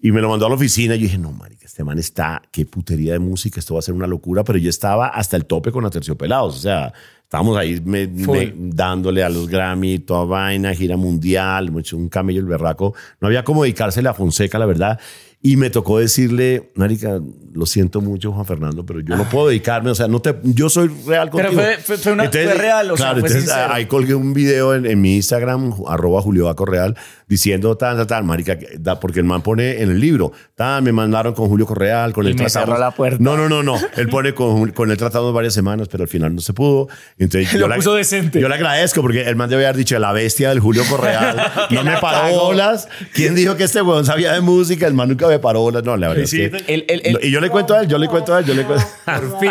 [0.00, 2.42] Y me lo mandó a la oficina y yo dije, no, marica, este man está,
[2.52, 5.46] qué putería de música, esto va a ser una locura, pero yo estaba hasta el
[5.46, 6.92] tope con Aterciopelados, o sea,
[7.32, 12.40] estábamos ahí me- me- dándole a los Grammy, toda vaina, gira mundial, hecho un camello
[12.40, 12.92] el berraco,
[13.22, 15.00] no había como dedicársele a Fonseca, la verdad,
[15.40, 17.20] y me tocó decirle, marica,
[17.54, 20.68] lo siento mucho, Juan Fernando, pero yo no puedo dedicarme, o sea, no te, yo
[20.68, 21.62] soy real Pero contigo.
[21.62, 24.74] fue- fue- fue una- fue real, o sea, claro, fue entonces ahí colgué un video
[24.74, 26.96] en, en mi Instagram, arroba Julio Baco Real,
[27.32, 30.92] diciendo tal, tal, tal, marica, da- porque el man pone en el libro, tal, me
[30.92, 33.16] mandaron con Julio Correal, con Y el me cerró la puerta.
[33.20, 36.34] No, no, no, no, él pone con, con él tratamos varias semanas, pero al final
[36.34, 36.88] no se pudo.
[37.18, 38.38] Entonces, Lo yo le- puso decente.
[38.40, 41.40] Yo le agradezco porque el man debe haber dicho la bestia del Julio Correal,
[41.70, 42.86] no me paró bolas.
[43.14, 44.86] ¿Quién dijo que este weón sabía de música?
[44.86, 45.82] El man nunca me paró bolas.
[45.84, 47.88] No, la verdad Sí, es que- El- el- el- y yo le cuento a él,
[47.88, 48.84] yo le cuento a él, yo le cuento.
[49.06, 49.50] Por fin.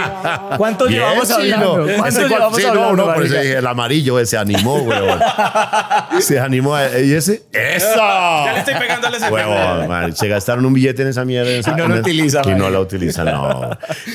[0.57, 1.77] ¿Cuánto Bien, llevamos sí, hablando?
[1.79, 1.83] no.
[1.97, 2.89] ¿Cuánto Ese cual- llevamos sí, hablando?
[2.91, 3.41] no, no, por eso marica?
[3.41, 5.19] dije, el amarillo ese, se animó, huevón.
[6.19, 6.75] se animó.
[6.75, 7.43] a- ¿Y ese?
[7.75, 7.95] ¡Eso!
[8.45, 11.51] Ya le estoy pegando Huevón, man, se gastaron un billete en esa mierda.
[11.51, 13.69] en esa- Y no lo en- utiliza, Y no la utilizan, no.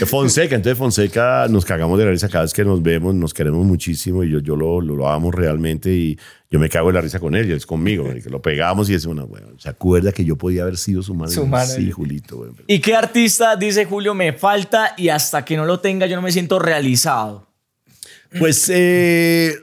[0.07, 3.65] Fonseca, entonces Fonseca nos cagamos de la risa cada vez que nos vemos, nos queremos
[3.65, 6.19] muchísimo y yo, yo lo, lo, lo amo realmente y
[6.51, 8.89] yo me cago de la risa con él y él es conmigo, que lo pegamos
[8.91, 11.31] y es una, weón, ¿se acuerda que yo podía haber sido su mano?
[11.31, 11.77] Su manager.
[11.83, 12.47] Sí, Julito.
[12.67, 16.23] ¿Y qué artista dice Julio me falta y hasta que no lo tenga yo no
[16.23, 17.47] me siento realizado?
[18.39, 19.55] Pues, eh,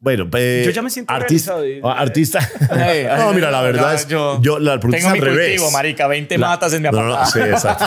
[0.00, 1.56] Bueno, pues, Yo ya me siento artista.
[1.56, 1.88] realizado.
[1.90, 2.38] ah, Artista.
[2.70, 4.06] Ay, no, mira, la verdad es.
[4.06, 5.48] yo Yo, la pregunta tengo es mi al revés.
[5.50, 7.32] cultivo, marica, 20 matas en mi No, no, apartado.
[7.44, 7.84] sí, exacto.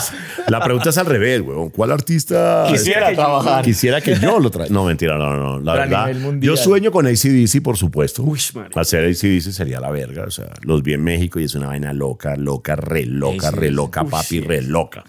[0.50, 1.70] La pregunta es al revés, weón.
[1.70, 3.64] ¿Cuál artista Quisiera trabajar.
[3.64, 4.74] Quisiera que yo lo traiga.
[4.74, 5.60] No, mentira, no, no.
[5.62, 6.32] La Pero verdad.
[6.42, 8.24] Yo sueño con ACDC, por supuesto.
[8.24, 8.82] Uy, marica.
[8.82, 10.24] Hacer ACDC sería la verga.
[10.26, 13.72] O sea, los vi en México y es una vaina loca, loca, re loca, re
[13.72, 15.04] loca, papi, re loca.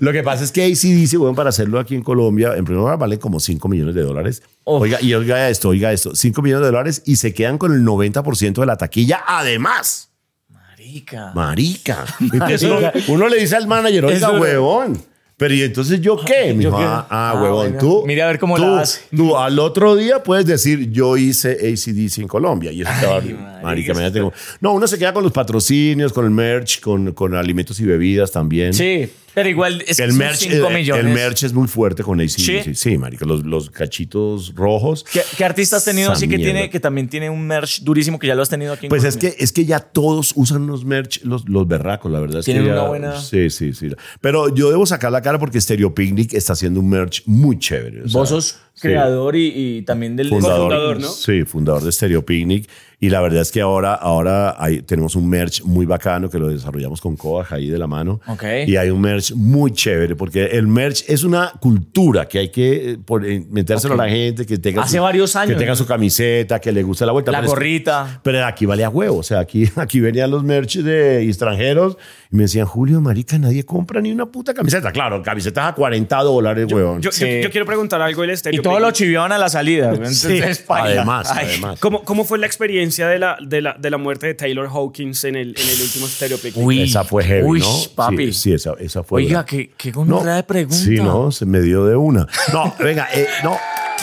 [0.00, 2.98] Lo que pasa es que ACDC, bueno, para hacerlo aquí en Colombia, en primer lugar
[2.98, 4.42] vale como 5 millones de dólares.
[4.64, 4.82] Uf.
[4.82, 7.84] Oiga, y oiga esto, oiga esto, 5 millones de dólares y se quedan con el
[7.84, 10.10] 90% de la taquilla, además.
[10.48, 11.32] Marica.
[11.34, 12.04] Marica.
[12.20, 15.09] Entonces uno, uno le dice al manager, oiga, huevón.
[15.40, 16.52] Pero ¿y entonces yo qué?
[16.54, 16.82] Me ¿Yo qué?
[16.82, 17.78] ah, ah, Ah, huevón, bueno.
[17.80, 18.04] tú.
[18.06, 19.00] Mire a ver cómo tú, la hace.
[19.16, 22.70] Tú al otro día puedes decir, yo hice ACDC en Colombia.
[22.70, 23.20] Y eso te va
[23.62, 27.34] marica, imagínate cómo- No, uno se queda con los patrocinios, con el merch, con, con
[27.34, 28.74] alimentos y bebidas también.
[28.74, 31.04] Sí, pero igual es que El son merch, 5 el, millones.
[31.06, 32.38] el merch es muy fuerte con ACDC.
[32.64, 32.74] ¿Sí?
[32.74, 33.24] Sí, marica.
[33.24, 35.04] Los, los cachitos rojos.
[35.12, 36.52] ¿Qué, qué artista has tenido así que, mierda.
[36.52, 39.04] tiene, que también tiene un merch durísimo que ya lo has tenido aquí en Pues
[39.04, 42.40] es que, es que ya todos usan unos merch, los, los berracos, la verdad.
[42.40, 43.88] Es Tienen que una ya- buena- Sí, sí, sí.
[44.20, 48.02] Pero yo debo sacar la cara porque Stereo Picnic está haciendo un merch muy chévere.
[48.02, 48.88] o sea, Vos sos sí.
[48.88, 51.08] creador y, y también del Fundador, Cofundador, ¿no?
[51.08, 52.68] Sí, fundador de Stereo Picnic.
[53.02, 56.48] Y la verdad es que ahora, ahora hay, tenemos un merch muy bacano que lo
[56.48, 58.20] desarrollamos con Kodak ahí de la mano.
[58.26, 58.44] Ok.
[58.66, 62.90] Y hay un merch muy chévere porque el merch es una cultura que hay que
[62.90, 64.00] eh, por- eh, metérselo Ok.
[64.00, 66.82] a la gente, que tenga, Hace su, varios años, que tenga su camiseta, que le
[66.82, 67.32] guste la vuelta.
[67.32, 68.20] La Pero es- gorrita.
[68.22, 69.16] pero aquí valía huevo.
[69.16, 71.96] O sea, aquí, aquí venían los merch de extranjeros
[72.32, 74.92] y me decían, Julio, marica, nadie compra ni una puta camiseta.
[74.92, 77.00] Claro, camisetas a 40 dólares, huevón.
[77.02, 77.24] Yo, Sí.
[77.24, 78.62] yo- yo quiero preguntar algo del Y estéreo.
[78.62, 79.92] todo lo chiviaban a la salida.
[80.66, 81.00] paila.
[81.00, 81.80] además, Ay, además.
[81.80, 85.24] ¿Cómo, ¿Cómo fue la experiencia de la, de la, de la muerte de Taylor Hawkins
[85.24, 86.06] en el, en el último
[86.42, 86.56] Picnic?
[86.64, 87.66] Uy, esa fue heavy, uy, ¿no?
[87.94, 88.32] papi.
[88.32, 89.22] Sí, sí, esa, esa fue.
[89.22, 90.76] Oiga, qué, qué gonorrea de pregunta.
[90.76, 92.26] Sí, no, se me dio de una.
[92.52, 93.56] No, venga, eh, no.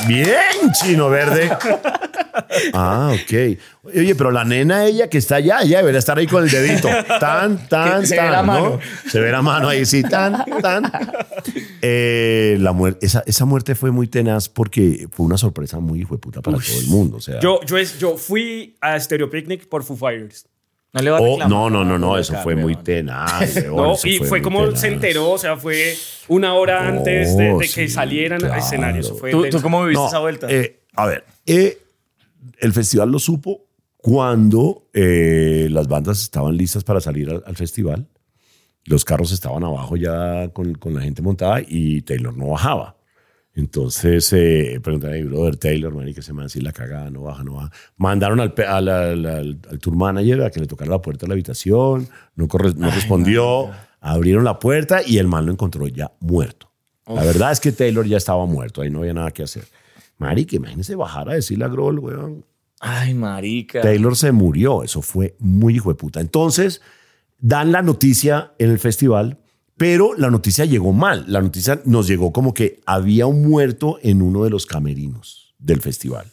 [0.07, 1.49] Bien, chino verde.
[2.73, 3.57] Ah, ok.
[3.95, 6.87] Oye, pero la nena, ella que está allá, ella debería estar ahí con el dedito.
[7.19, 8.31] Tan, tan, se ve tan.
[8.31, 8.47] la ¿no?
[8.47, 8.79] mano.
[9.09, 10.91] Se ve la mano ahí, sí, tan, tan.
[11.81, 16.13] Eh, la muerte, esa, esa muerte fue muy tenaz porque fue una sorpresa muy hijo
[16.13, 17.17] de puta para todo el mundo.
[17.17, 20.45] O sea, Yo, yo, es, yo fui a Stereo Picnic por Foo Fighters.
[20.93, 23.63] No le va a Oh, no, no, no, no, eso fue muy tenaz.
[23.65, 24.81] No, y fue, como tenaz.
[24.81, 25.95] se enteró, o sea, fue
[26.27, 28.63] una hora antes de, de que sí, salieran al claro.
[28.63, 29.01] escenario.
[29.01, 30.47] Eso fue ¿Tú, cómo viviste No, esa vuelta?
[30.49, 31.77] eh, a ver, eh,
[32.59, 33.65] el festival lo supo
[33.97, 38.07] cuando eh, las bandas estaban listas para salir al, al festival.
[38.85, 42.96] Los carros estaban abajo ya con, con la gente montada y Taylor no bajaba.
[43.61, 47.09] Entonces eh, preguntaron a mi brother Taylor, man, y que se me así la cagada,
[47.09, 47.71] no baja, no baja.
[47.97, 52.07] Mandaron al, al, al- tour manager a que le tocara la puerta de la habitación,
[52.35, 56.71] no, corre- no respondió, abrieron la puerta y el man lo encontró ya muerto.
[57.07, 59.63] La verdad es que Taylor ya estaba muerto, ahí no había nada que hacer.
[60.19, 62.45] Mari, que imagínese bajar a decirle a Grohl, weón.
[62.79, 63.81] Ay, marica.
[63.81, 66.19] Taylor se murió, eso fue muy hijo de puta.
[66.19, 66.81] Entonces,
[67.39, 69.39] dan la noticia en el festival,
[69.77, 71.25] pero la noticia llegó mal.
[71.27, 75.81] La noticia nos llegó como que había un muerto en uno de los camerinos del
[75.81, 76.25] festival.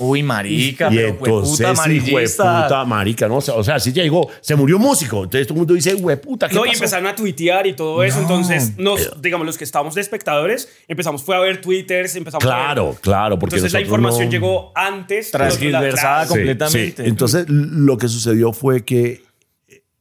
[0.00, 1.66] Uy, marica, y pero entonces,
[2.12, 3.36] hueputa puta, marica, ¿no?
[3.36, 5.24] O sea, o sea, sí llegó, se murió músico.
[5.24, 8.16] Entonces todo el mundo dice, hueputa, ¿qué No, y empezaron a tuitear y todo eso.
[8.16, 8.22] No.
[8.22, 12.46] Entonces, nos, digamos, los que estábamos de espectadores, empezamos fue a ver twitters, empezamos a
[12.46, 13.00] Claro, ver.
[13.00, 15.30] claro, porque Entonces la información no- llegó antes.
[15.32, 15.92] Transgiversada
[16.26, 16.28] Claro.
[16.28, 17.02] con- completamente.
[17.04, 17.08] sí.
[17.08, 19.22] Entonces, lo que sucedió fue que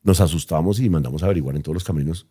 [0.03, 2.27] nos asustamos y mandamos a averiguar en todos los caminos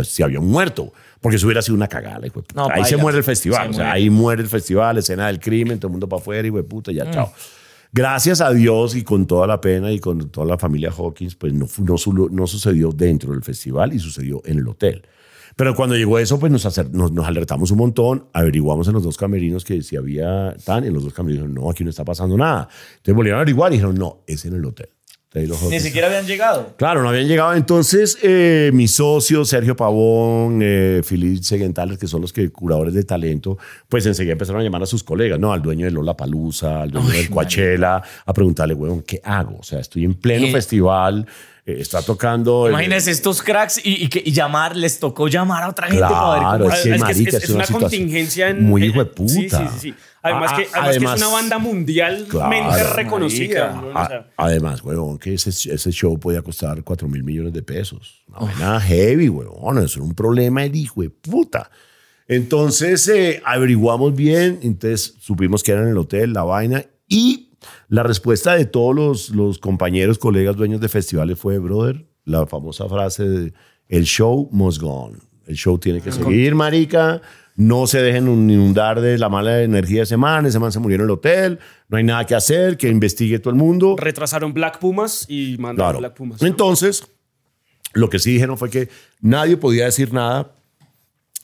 [0.00, 2.26] que si había muerto, porque eso hubiera sido una cagada.
[2.26, 2.54] hijo de puta.
[2.54, 3.98] No, ahí se muere el festival, Se o sea, muere.
[3.98, 6.90] ahí muere el festival, escena del crimen, todo el mundo para afuera, y de puta,
[6.90, 6.94] Mm.
[6.94, 7.32] ya, chao.
[7.92, 11.52] Gracias a Dios y con toda la pena y con toda la familia Hawkins, pues
[11.52, 15.02] no, no, no sucedió dentro del festival y sucedió en el hotel.
[15.54, 19.64] Pero cuando llegó eso, pues nos, nos alertamos un montón, averiguamos en los dos camerinos
[19.64, 22.68] que si había tan, en los dos camerinos, no, aquí no está pasando nada.
[22.96, 24.88] Entonces volvieron a averiguar y dijeron, no, es en el hotel.
[25.68, 26.74] Ni siquiera habían llegado.
[26.76, 27.54] Claro, no habían llegado.
[27.54, 33.02] Entonces, eh, mis socios, Sergio Pavón, eh, Filipe Seguentales, que son los que curadores de
[33.02, 35.52] talento, pues enseguida empezaron a llamar a sus colegas, ¿no?
[35.52, 39.58] Al dueño de Lola Palusa, al dueño del Coachella, a preguntarle, weón, ¿qué hago?
[39.58, 40.52] O sea, estoy en pleno Eh.
[40.52, 41.26] festival,
[41.66, 42.66] eh, está tocando.
[42.66, 46.00] el- Imagínense estos cracks y, y que, y llamar, les tocó llamar a otra gente
[46.02, 48.84] para ver Claro, cómo es que, es, marica, es- es es una contingencia en, muy
[48.84, 49.32] hijo de puta.
[49.32, 49.94] Sí, sí, sí, sí.
[50.24, 52.94] Además, Ah, que, además, que además- es una banda mundialmente Claro.
[52.96, 53.72] reconocida.
[53.72, 53.80] Marica.
[53.82, 53.88] ¿no?
[53.88, 57.62] O sea, A- Además, huevón, que ese, ese show podía costar 4 mil millones de
[57.62, 58.24] pesos.
[58.28, 59.78] Una vaina heavy, huevón.
[59.78, 61.70] Eso era un problema el hijo de puta.
[62.26, 67.50] Entonces eh, averiguamos bien, entonces supimos que era en el hotel, la vaina, y
[67.88, 72.88] la respuesta de todos los, los compañeros, colegas, dueños de festivales fue, brother, la famosa
[72.88, 73.52] frase de,
[73.88, 75.20] el show must go on.
[75.46, 77.20] El show tiene que seguir, marica.
[77.56, 80.96] No se dejen inundar de la mala energía de ese man, ese man se murió
[80.96, 83.94] en el hotel, no hay nada que hacer, que investigue todo el mundo.
[83.98, 85.98] Retrasaron Black Pumas y mandaron Claro.
[86.00, 86.42] Black Pumas.
[86.42, 87.06] Entonces,
[87.92, 88.88] lo que sí dijeron fue que
[89.20, 90.50] nadie podía decir nada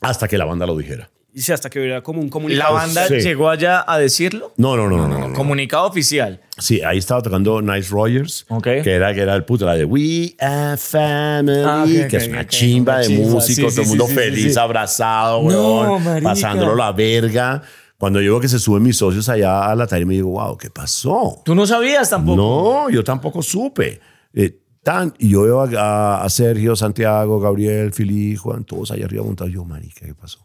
[0.01, 1.09] hasta que la banda lo dijera.
[1.33, 2.73] Y hasta que hubiera como un La comunicado.
[2.73, 3.15] banda Sí.
[3.21, 4.51] llegó allá a decirlo.
[4.57, 5.27] No, no, no, no, no.
[5.29, 5.33] no.
[5.33, 6.41] Comunicado oficial.
[6.57, 8.63] Sí, ahí estaba tocando Nice Rogers, Ok.
[8.83, 11.63] que, era, que era el puto, la de We Are Family,
[12.01, 14.59] Ah, que es una chimba de músicos, Sí, todo sí, el mundo sí, feliz, sí.
[14.59, 16.29] abrazado, No, weón, marica.
[16.29, 17.61] pasándolo la verga.
[17.97, 20.57] Cuando yo veo que se suben mis socios allá a la tarima, me digo, wow,
[20.57, 21.41] ¿qué pasó?
[21.45, 22.35] Tú no sabías tampoco.
[22.35, 23.99] No, yo tampoco supe.
[24.33, 25.69] Eh, tan, y yo veo a,
[26.19, 29.53] a- a Sergio, Santiago, Gabriel, Fili, Juan, todos allá arriba montados.
[29.53, 30.39] Yo, marica, ¿qué pasó?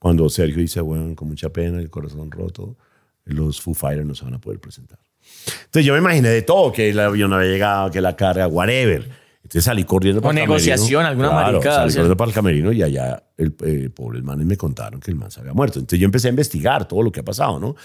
[0.00, 2.76] Cuando Sergio dice, bueno, con mucha pena, el corazón roto,
[3.26, 4.98] los Foo Fighters no se van a poder presentar.
[5.66, 9.08] Entonces yo me imaginé de todo, que el avión había llegado, que la carga, whatever.
[9.42, 11.08] Entonces salí corriendo O para el negociación, camerino.
[11.08, 11.98] alguna Claro, maricada, Salí o sea.
[12.00, 15.30] corriendo para el camerino y allá el eh, pobre manes me contaron que el man
[15.30, 15.78] se había muerto.
[15.78, 17.76] Entonces yo empecé a investigar todo lo que ha pasado, ¿no?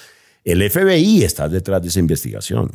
[0.44, 2.72] El FBI está detrás de esa investigación.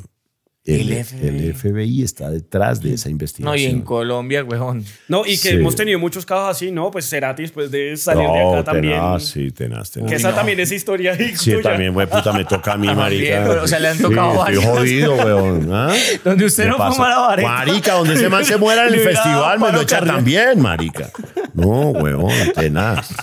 [0.63, 1.27] El, El FBI.
[1.27, 3.51] el FBI está detrás de esa investigación.
[3.51, 4.85] No, y en Colombia, weón.
[5.09, 5.49] No, y que Sí.
[5.57, 6.91] hemos tenido muchos casos así, ¿no?
[6.91, 8.93] Pues Cerati después de salir de No, acá también.
[8.95, 10.11] tenaz, sí, tenaz, tenaz.
[10.11, 11.63] Que esa también es historia Sí, tuya.
[11.63, 13.43] también, güey, puta, me toca a mí, marica.
[13.43, 14.63] bien, o sea, le han tocado sí, varias.
[14.65, 15.69] Estoy jodido, weón.
[15.73, 15.95] ¿ah?
[16.25, 16.93] Donde usted ¿Qué no pasa?
[16.93, 17.49] fumara vareta.
[17.49, 21.11] Marica, donde ese man se muera en el festival, me lo echa también, marica.
[21.55, 23.15] No, weón, tenaz.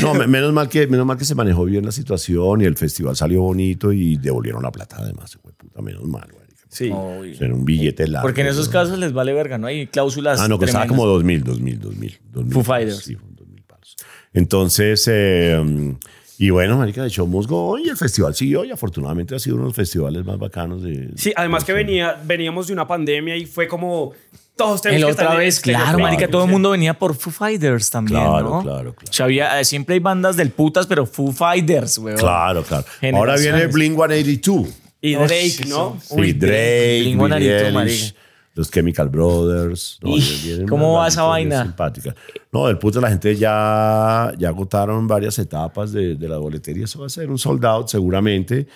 [0.00, 2.76] No, me- menos mal, que, menos mal que se manejó bien la situación y el
[2.76, 6.45] festival salió bonito y devolvieron la plata además, güey, puta, menos mal, marica.
[6.76, 6.90] Sí.
[6.90, 7.36] Uy.
[7.40, 8.26] Era un billete largo.
[8.26, 9.66] Porque en esos casos les vale verga, ¿no?
[9.66, 10.40] Hay cláusulas.
[10.40, 10.88] Ah, no, costaba tremendas.
[11.04, 12.18] como 2000, 2000, 2000.
[12.32, 12.98] 2000 Foo Fighters.
[12.98, 13.96] Sí, fueron 2000 palos.
[14.34, 15.94] Entonces, eh,
[16.38, 19.38] y bueno, marica, de show must go on, y el festival siguió y afortunadamente ha
[19.38, 21.10] sido uno de los festivales más bacanos de...
[21.16, 24.12] Sí, además que venía, veníamos de una pandemia y fue como
[24.54, 25.80] todos tenemos El que otra en vez, exterior.
[25.82, 26.52] claro, Claro, marica, todo el sí.
[26.52, 28.62] mundo venía por Foo Fighters también, Claro, ¿no?
[28.62, 29.10] claro, claro.
[29.10, 32.18] O sea, había- eh, siempre hay bandas del putas, pero Foo Fighters, weón.
[32.18, 32.84] Claro, claro.
[33.14, 34.68] Ahora viene Blink 182.
[35.00, 35.98] Y Drake, ¿no?
[36.00, 38.14] Sí, Uy, Drake, Blink Billie 182, Eilish,
[38.54, 39.98] los Chemical Brothers.
[40.02, 41.62] No, Y, ¿cómo va esa vaina?
[41.62, 42.14] Simpáticas.
[42.50, 46.84] No, del puto la gente ya, ya agotaron varias etapas de, de la boletería.
[46.84, 48.66] Eso va a ser un sold out seguramente.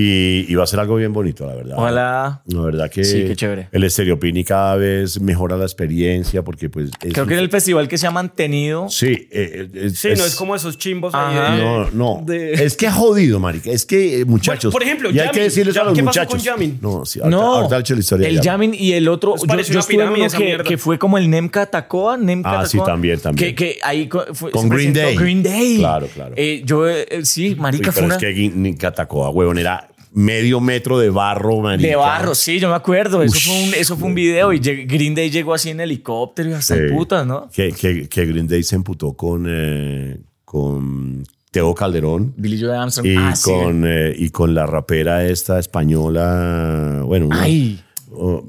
[0.00, 1.74] Y, y va a ser algo bien bonito, la verdad.
[1.76, 2.42] Ojalá.
[2.46, 3.68] La verdad que Sí, qué chévere.
[3.72, 6.90] el Estereopini cada vez mejora la experiencia porque pues...
[7.02, 8.88] es Creo un- que es el festival que se ha mantenido.
[8.90, 12.22] Sí, eh, eh, Sí, no es como esos chimbos ahí de- No, no.
[12.24, 13.70] de- Es que hay marica.
[13.72, 14.72] Es que, eh, muchachos.
[14.72, 15.32] Por- por ejemplo, y hay Yamin.
[15.32, 16.34] que decirles a Yam- los ¿qué pasó muchachos.
[16.34, 16.78] con Yamin?
[16.80, 18.28] No, sí, ahorita, No, ahorita le echo la historia.
[18.28, 18.70] de el Yamin.
[18.72, 19.34] Yamin y el otro.
[19.34, 22.16] Pues Yo, yo estuve en uno que, fue como el Nem Catacoa.
[22.16, 23.54] Nem Ah, sí, también, también.
[23.56, 25.16] Que, que ahí fue, Con Green Day.
[25.16, 25.78] Green Day.
[25.78, 26.34] Claro, claro.
[26.36, 28.14] Eh, yo, eh, sí, Uy, marica, fue pero una.
[28.14, 31.88] es que ni Catacoa, huevón, era medio metro de barro, marica.
[31.88, 33.22] De barro, sí, yo me acuerdo.
[33.22, 36.52] Eso fue, un, eso fue un video y Green Day llegó así en helicóptero y
[36.54, 36.80] hasta Sí.
[36.92, 37.48] putas, ¿no?
[37.52, 42.34] Que, que, que Green Day se emputó con, eh, con Teo Calderón.
[42.36, 43.06] Billy Joe Armstrong.
[43.06, 43.50] Y, Ah, sí.
[43.50, 47.82] con, eh, y con la rapera esta española, bueno, una- Ay.
[48.12, 48.44] o-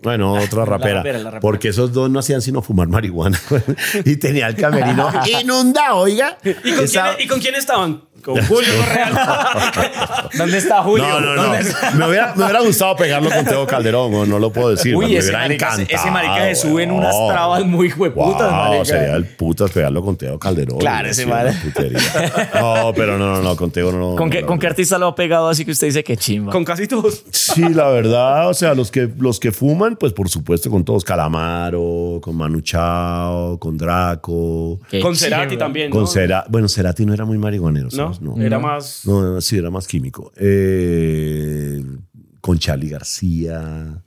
[0.00, 1.40] bueno, otra rapera, rapera, la rapera.
[1.40, 3.38] porque esos dos no hacían sino fumar marihuana
[4.04, 5.10] y tenía el camerino
[5.42, 6.38] inundado, oiga.
[6.44, 8.02] ¿Y con, Esa- quién, ¿Y con quién estaban?
[8.22, 9.12] Con Julio Correal.
[10.38, 11.06] ¿Dónde está Julio?
[11.08, 11.52] No, no, no.
[11.94, 14.94] Me hubiera, me hubiera gustado pegarlo con Teo Calderón, o no lo puedo decir.
[14.96, 15.98] Uy, me ese hubiera marica, encantado.
[16.00, 18.84] ese marica se sube en unas trabas muy hueputas, Wow, marica.
[18.84, 20.78] sería el putas pegarlo con Teo Calderón.
[20.78, 21.98] Claro, ese putería.
[22.54, 24.16] No, pero no, no, no, con Teo no.
[24.16, 24.60] ¿Con qué, no, ¿Con no.
[24.60, 26.52] qué artista lo ha pegado así que usted dice que chimba?
[26.52, 27.24] con casi todos.
[27.30, 31.04] Sí, la verdad, o sea, los que, los que fuman, pues por supuesto con todos,
[31.04, 36.06] Calamaro, con Manu Chao, con Draco, Qué con Cerati también, con ¿no?
[36.06, 37.90] Cera- Bueno, Cerati no era muy marihuanero, ¿No?
[37.90, 38.07] ¿sabes?
[38.20, 39.02] No, Era más...
[39.06, 40.32] No, no, sí, era más químico.
[40.36, 41.84] Eh,
[42.40, 44.04] con Charlie García.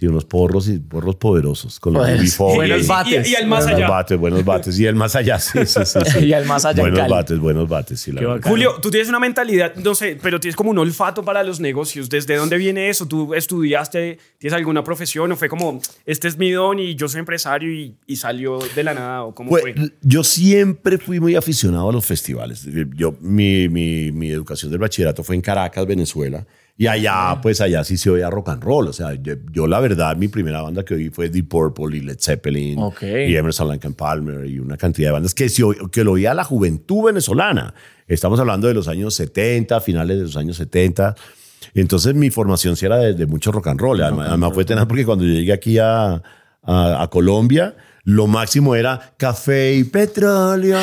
[0.00, 1.78] Sí, unos porros y porros poderosos.
[1.78, 2.54] Con los Pues, UB40.
[2.56, 3.28] buenos Y- bates.
[3.28, 3.90] y- y al más Buenos allá.
[3.90, 4.80] bates, buenos bates.
[4.80, 5.98] Y el más allá, sí, sí, sí.
[6.10, 6.18] sí.
[6.24, 7.10] Y al más allá en Buenos Cali.
[7.12, 8.40] bates, buenos bates, sí, la.
[8.42, 12.08] Julio, tú tienes una mentalidad, no sé, pero tienes como un olfato para los negocios.
[12.08, 13.04] ¿Desde dónde viene eso?
[13.06, 17.18] ¿Tú estudiaste, tienes alguna profesión o fue como, este es mi don y yo soy
[17.20, 19.74] empresario y, y salió de la nada o cómo Pues, fue?
[20.00, 22.66] yo siempre fui muy aficionado a los festivales.
[22.96, 26.46] Yo, mi, mi, mi educación del bachillerato fue en Caracas, Venezuela.
[26.80, 28.88] Y allá, pues allá sí se oía rock and roll.
[28.88, 32.00] O sea, yo, yo la verdad, mi primera banda que oí fue Deep Purple y
[32.00, 32.78] Led Zeppelin.
[32.78, 33.02] Ok.
[33.02, 36.12] Y Emerson Lake and Palmer y una cantidad de bandas que, se oí- que lo
[36.12, 37.74] oía la juventud venezolana.
[38.08, 41.14] Estamos hablando de los años 70, finales de los años 70.
[41.74, 44.00] Entonces mi formación sí era de, de mucho rock and roll.
[44.00, 46.14] Además, además fue tenaz porque cuando yo llegué aquí a,
[46.62, 47.74] a- a Colombia,
[48.10, 50.78] lo máximo era café y petróleo.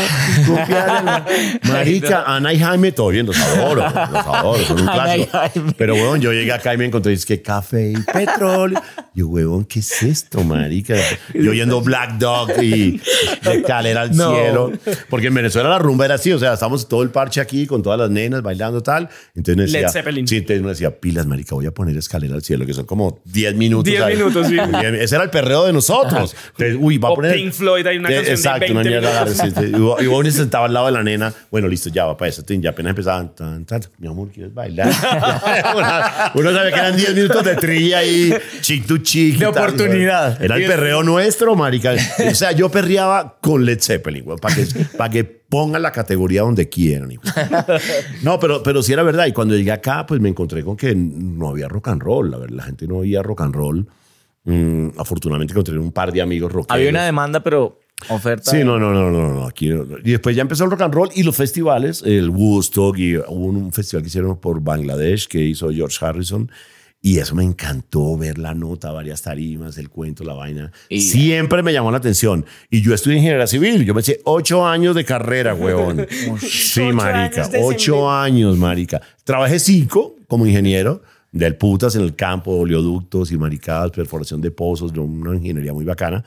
[1.63, 5.38] Marica, Ana y Jaime, todo bien, los adoro, los adoro, son un clásico.
[5.78, 8.82] Pero, weón, yo llegué acá y me encontré, es que café y petróleo.
[9.13, 10.96] Yo, weón, ¿qué es esto, marica?
[11.34, 13.02] Yo oyendo Black Dog y
[13.44, 14.34] de calera al No.
[14.36, 14.72] cielo.
[15.10, 17.82] Porque en Venezuela la rumba era así, o sea, estamos todo el parche aquí con
[17.84, 19.10] todas las nenas bailando tal.
[19.36, 20.28] Entonces me decía, Led Zeppelin.
[20.28, 23.20] Sí, entonces me decía, pilas, marica, voy a poner escalera al cielo, que son como
[23.26, 23.86] 10 minutos.
[23.86, 24.16] 10 ahí.
[24.16, 24.58] minutos, sí.
[25.00, 26.36] Ese era el perreo de nosotros.
[26.52, 27.34] Entonces, uy, va poner...
[27.36, 29.38] Pink Floyd, hay una Eh, canción de Exacto, 20 una minutos.
[29.38, 30.02] sí.
[30.02, 31.34] Y Y vos ni sentaba al lado de la nena.
[31.52, 32.44] Bueno, listo, ya va para eso.
[32.48, 33.36] Ya apenas empezaban.
[33.36, 34.88] Tan, tan, mi amor, ¿quieres bailar?
[36.36, 39.36] Uno sabía que eran 10 minutos de trilla ahí, chick to chick.
[39.36, 40.42] y De oportunidad.
[40.42, 41.94] Era el perreo nuestro, marica.
[42.32, 44.66] O sea, yo perreaba con Led Zeppelin, güey, para que,
[44.98, 47.12] para que pongan la categoría donde quieran.
[47.12, 47.24] hijo.
[48.22, 49.26] No, pero, pero sí era verdad.
[49.28, 52.30] Y cuando llegué acá, pues me encontré con que no había rock and roll.
[52.30, 53.88] La, verdad, la gente no oía rock and roll.
[54.48, 56.74] Mm, afortunadamente encontré un par de amigos rockeros.
[56.76, 58.50] Había una demanda, pero oferta.
[58.50, 59.86] Sí, no, no, no, no, no, aquí no.
[60.06, 63.46] Y después ya empezó el rock and roll y los festivales, el Woodstock y hubo
[63.48, 66.50] un festival que hicieron por Bangladesh que hizo George Harrison
[67.02, 70.72] y eso me encantó ver la nota, varias tarimas, el cuento, la vaina.
[70.88, 72.46] Y- Siempre me llamó la atención.
[72.70, 76.08] Y yo estudié ingeniería civil, yo me eché ocho años de carrera, weón.
[76.40, 79.02] sí, Ocho marica, años ocho años, marica.
[79.26, 84.92] Trabajé cinco como ingeniero del putas en el campo, oleoductos y maricadas, perforación de pozos,
[84.92, 86.24] una ingeniería muy bacana.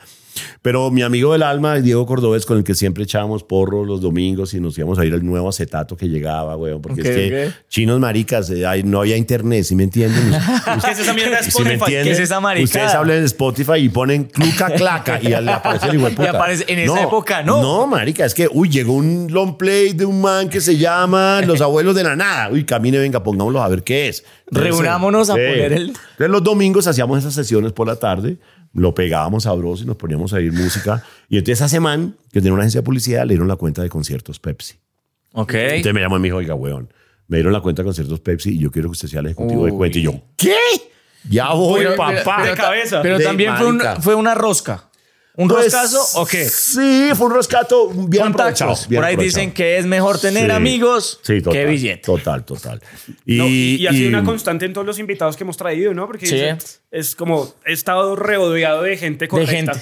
[0.61, 4.53] Pero mi amigo del alma, Diego Cordobés, con el que siempre echábamos porro los domingos
[4.53, 7.99] y nos íbamos a ir al nuevo acetato que llegaba, weón, porque es que chinos
[7.99, 10.31] maricas, eh, no había internet, ¿sí me entienden?
[10.85, 11.83] ¿Qué es esa mierda de Si me Spotify?
[11.83, 12.63] entienden, ¿Qué es esa maricada?
[12.65, 16.23] ustedes hablan en Spotify y ponen cluca claca y le aparece el de puta.
[16.23, 17.61] Y aparece- en esa época, no.
[17.61, 21.41] No, marica, es que, uy, llegó un long play de un man que se llama
[21.41, 22.49] Los Abuelos de la Nada.
[22.51, 24.23] Uy, camine, venga, pongámoslo a ver qué es.
[24.47, 28.37] Reunámonos a poner el- Entonces los domingos hacíamos esas sesiones por la tarde,
[28.73, 31.03] lo pegábamos sabroso y nos poníamos a oír música.
[31.29, 33.81] Y entonces a ese man, que tenía una agencia de publicidad, le dieron la cuenta
[33.81, 34.75] de conciertos Pepsi.
[35.33, 35.53] Ok.
[35.53, 36.91] Entonces me llamó y me dijo, oiga, weón,
[37.27, 39.65] me dieron la cuenta de conciertos Pepsi y yo quiero que usted sea el ejecutivo
[39.65, 39.97] de cuenta.
[39.97, 40.55] Y yo, ¿qué?
[41.29, 42.37] Ya voy, Pero- papá.
[42.41, 43.01] pero- de cabeza.
[43.01, 44.01] Pero De también fue, un- marica.
[44.01, 44.85] fue una rosca.
[45.37, 46.43] ¿Un Pues, roscazo o qué?
[46.49, 49.23] Sí, fue un roscato bien aprovechado, bien Por ahí aprovechado.
[49.41, 50.51] dicen que es mejor tener Sí.
[50.51, 52.01] amigos Sí, total, que billete.
[52.03, 52.81] Total, total.
[53.25, 55.55] Y, No, y, y ha sido y- una constante en todos los invitados que hemos
[55.55, 56.05] traído, ¿no?
[56.07, 56.35] Porque Sí.
[56.35, 56.57] dice,
[56.91, 59.81] es como he estado rodeado de gente De correcta.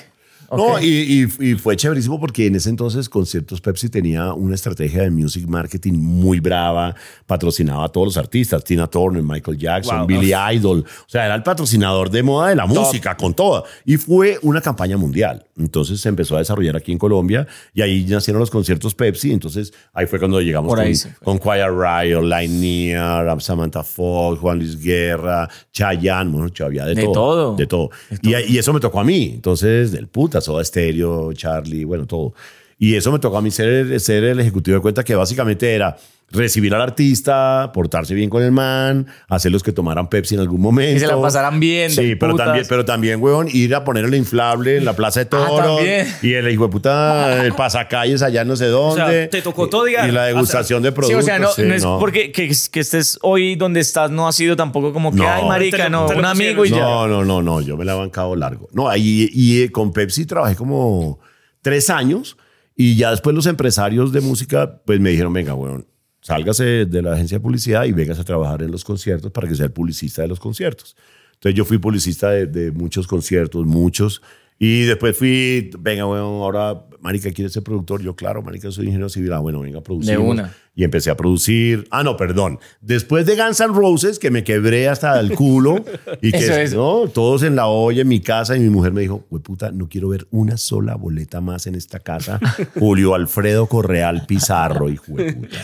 [0.52, 5.04] No, y, y- y fue chéverísimo porque en ese entonces Conciertos Pepsi tenía una estrategia
[5.04, 10.08] de music marketing muy brava, patrocinaba a todos los artistas, Tina Turner, Michael Jackson, Wow.
[10.08, 13.64] Billy Idol, o sea, era el patrocinador de moda de la música con toda.
[13.86, 15.46] Y fue una campaña mundial.
[15.58, 19.32] Entonces se empezó a desarrollar aquí en Colombia y ahí nacieron los conciertos Pepsi.
[19.32, 20.80] Entonces ahí fue cuando llegamos Por
[21.24, 27.04] con, con Quiet Riot, Lightyear, Samantha Fox, Juan Luis Guerra, Chayanne, bueno, había de, De
[27.04, 27.14] todo.
[27.14, 27.56] todo.
[27.56, 27.90] De todo.
[28.22, 29.32] Y, y eso me tocó a mí.
[29.36, 32.34] Entonces, del puta, Soda Stereo, Charlie, bueno, todo.
[32.78, 35.98] Y eso me tocó a mí ser, ser el ejecutivo de cuenta que básicamente era
[36.32, 40.94] recibir al artista, portarse bien con el man, hacerlos que tomaran Pepsi en algún momento.
[40.94, 42.46] Que se la pasaran bien, Sí, pero putas.
[42.48, 45.78] también, pero también, weón, ir a poner el inflable en la Plaza de Toros.
[45.78, 46.08] también.
[46.22, 49.02] y el hijo de puta, el pasacalles allá no sé dónde.
[49.06, 51.24] sea, te tocó todo, diga, Y la degustación de Sí, productos.
[51.24, 52.00] o sea, no, sí, no es no.
[52.00, 55.30] porque que, que estés hoy donde estás no ha sido tampoco como que, No.
[55.30, 56.80] ay, marica, no, un amigo y ya.
[56.80, 58.70] No, no, no, no, yo me la he bancado largo.
[58.72, 61.20] No, y, y eh, con Pepsi trabajé como
[61.62, 62.38] tres años
[62.76, 65.86] y ya después los empresarios de música pues me dijeron, venga, weón,
[66.30, 69.56] sálgase de la agencia de publicidad y vengas a trabajar en los conciertos para que
[69.56, 70.96] sea el publicista de los conciertos.
[71.34, 74.22] Entonces yo fui publicista de, de muchos conciertos, muchos.
[74.60, 78.02] Y después fui, venga, weón, ahora, marica, ¿quieres ser productor?
[78.02, 79.34] Yo, claro, marica, soy ingeniero civil.
[79.34, 80.12] Ah, bueno, venga a producir.
[80.12, 80.54] De una.
[80.76, 81.88] Y empecé a producir.
[81.92, 82.58] Ah, no, perdón.
[82.80, 85.84] Después de Guns N' Roses, que me quebré hasta el culo.
[86.22, 86.74] Y que, Eso es.
[86.74, 87.08] ¿no?
[87.08, 88.56] Todos en la olla, en mi casa.
[88.56, 91.76] Y mi mujer me dijo, güey, puta, no quiero ver una sola boleta más en
[91.76, 92.40] esta casa.
[92.80, 95.58] Julio Alfredo Correal Pizarro, hijo de puta.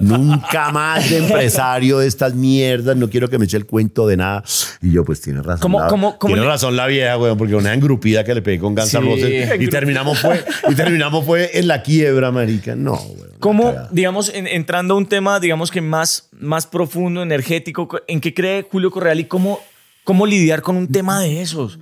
[0.00, 2.96] Nunca más de empresario de estas mierdas.
[2.96, 4.44] No quiero que me eche el cuento de nada.
[4.82, 5.60] Y yo, pues, tiene razón.
[5.62, 8.42] ¿Cómo- la, cómo- cómo tiene le- razón la vieja, güey, porque una engrupida que le
[8.42, 9.08] pegué con Guns N' Sí.
[9.08, 9.60] Roses.
[9.60, 12.74] Y terminamos fue, y terminamos fue en la quiebra, marica.
[12.74, 13.30] No, güey.
[13.30, 13.88] una ¿Cómo, cagada.
[13.92, 18.66] digamos, en- entrando a un tema, digamos que más, más profundo, energético, en qué cree
[18.70, 19.60] Julio Correal y cómo,
[20.04, 21.78] cómo lidiar con un tema de esos?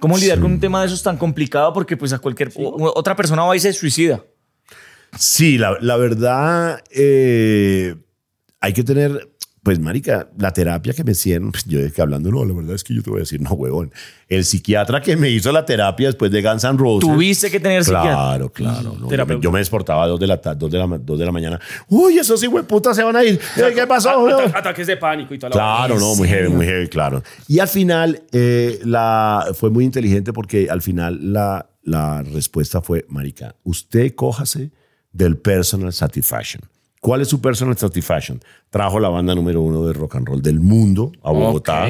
[0.00, 1.72] ¿Cómo lidiar con un tema de esos tan complicado?
[1.72, 4.22] Porque pues a cualquier o- otra persona va y se suicida.
[5.18, 7.94] Sí, la, la verdad, eh,
[8.60, 9.28] hay que tener,
[9.62, 12.84] pues, marica, la terapia que me hicieron, pues, yo dije hablando, no, la verdad es
[12.84, 13.92] que yo te voy a decir, no, huevón.
[14.28, 17.08] El psiquiatra que me hizo la terapia después de Guns N' Roses.
[17.08, 18.10] Tuviste que tener psiquiatra.
[18.12, 18.96] Claro, claro.
[18.98, 21.18] no, yo, me, yo me despertaba a dos de la, dos de la, ma- dos
[21.18, 21.58] de la mañana.
[21.88, 23.40] Uy, esos putas se van a ir.
[23.74, 24.28] ¿Qué pasó?
[24.54, 27.22] Ataques de pánico y toda la Claro, no, muy heavy, muy heavy, claro.
[27.46, 33.06] Y al final, eh, la, fue muy inteligente porque al final la, la respuesta fue,
[33.08, 34.70] marica, usted cójase
[35.12, 36.62] del personal satisfaction.
[37.00, 38.40] ¿Cuál es su personal satisfaction?
[38.70, 41.88] Trajo la banda número uno de rock and roll del mundo a Bogotá.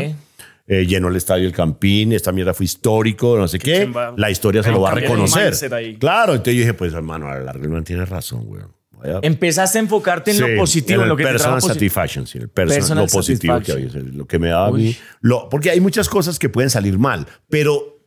[0.70, 3.90] Eh, llenó el estadio El Campín, esta mierda fue histórico, no sé qué.
[4.16, 5.54] La historia se lo va a el reconocer.
[5.98, 8.62] Claro, entonces yo dije, pues hermano, a la el man tiene razón, güey.
[8.92, 12.38] Vaya- Empezaste a enfocarte en Sí, lo positivo, en, lo que te personal satisfaction, sí,
[12.38, 14.94] el personal, Personal lo positivo que había, lo que me daba a mí.
[15.20, 17.97] Lo, porque hay muchas cosas que pueden salir mal, pero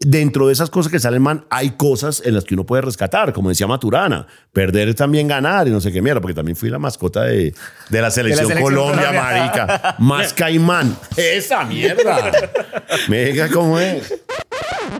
[0.00, 3.32] dentro de esas cosas que salen mal, hay cosas en las que uno puede rescatar,
[3.32, 4.26] como decía Maturana.
[4.52, 7.54] Perder es también ganar y no sé qué mierda, porque también fui la mascota de,
[7.88, 9.22] de la selección, selección Colombia, Colombia.
[9.22, 9.96] marica.
[9.98, 10.96] Más caimán.
[11.16, 12.32] Esa mierda.
[13.08, 14.14] Me diga cómo es.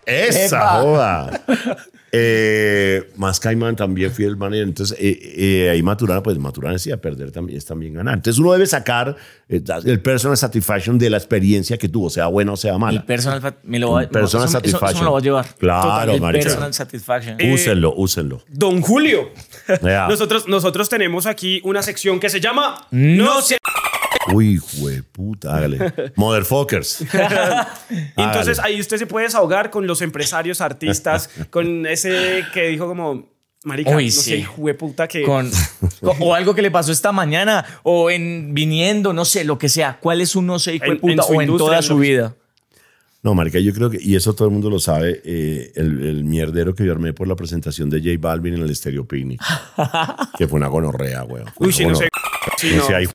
[0.06, 0.80] Esa Epa.
[0.80, 1.40] joda.
[2.16, 4.62] Eh, más Caimán también fui el manager.
[4.68, 8.14] Entonces, eh, eh, ahí Maturana, pues Maturana decía, perder también es también ganar.
[8.14, 9.16] Entonces, uno debe sacar
[9.48, 13.00] eh, el personal satisfaction de la experiencia que tuvo, sea buena o sea mala.
[13.00, 15.00] El personal, me lo va, personal eso- eso- eso satisfaction.
[15.00, 15.46] me lo voy a llevar.
[15.58, 16.44] Claro, el marica.
[16.44, 17.36] personal satisfaction.
[17.40, 18.42] Eh, úsenlo, úsenlo.
[18.48, 19.30] Don Julio.
[20.08, 23.56] Nosotros, nosotros tenemos aquí una sección que se llama No se
[24.34, 24.60] Uy,
[25.12, 25.92] puta, hágale.
[26.16, 27.04] Motherfuckers.
[28.16, 33.28] Entonces ahí usted se puede desahogar con los empresarios, artistas, con ese que dijo como,
[33.64, 34.20] marica, Uy, no sí.
[34.20, 35.22] sé, jueputa que...
[35.22, 35.50] Con,
[36.00, 39.68] con- o algo que le pasó esta mañana, o en viniendo, no sé, lo que
[39.68, 39.98] sea.
[40.00, 41.98] ¿Cuál es un no sé, hijo de En- en puta, su o en toda su
[41.98, 42.34] vida?
[43.22, 46.24] No, marica, yo creo que, y eso todo el mundo lo sabe, eh, el, el
[46.24, 49.40] mierdero que yo armé por la presentación de J Balvin en el Stereo Picnic.
[50.36, 51.46] que fue una gonorrea, weón.
[51.58, 52.10] Uy, sí, no sé.
[52.76, 53.10] No no.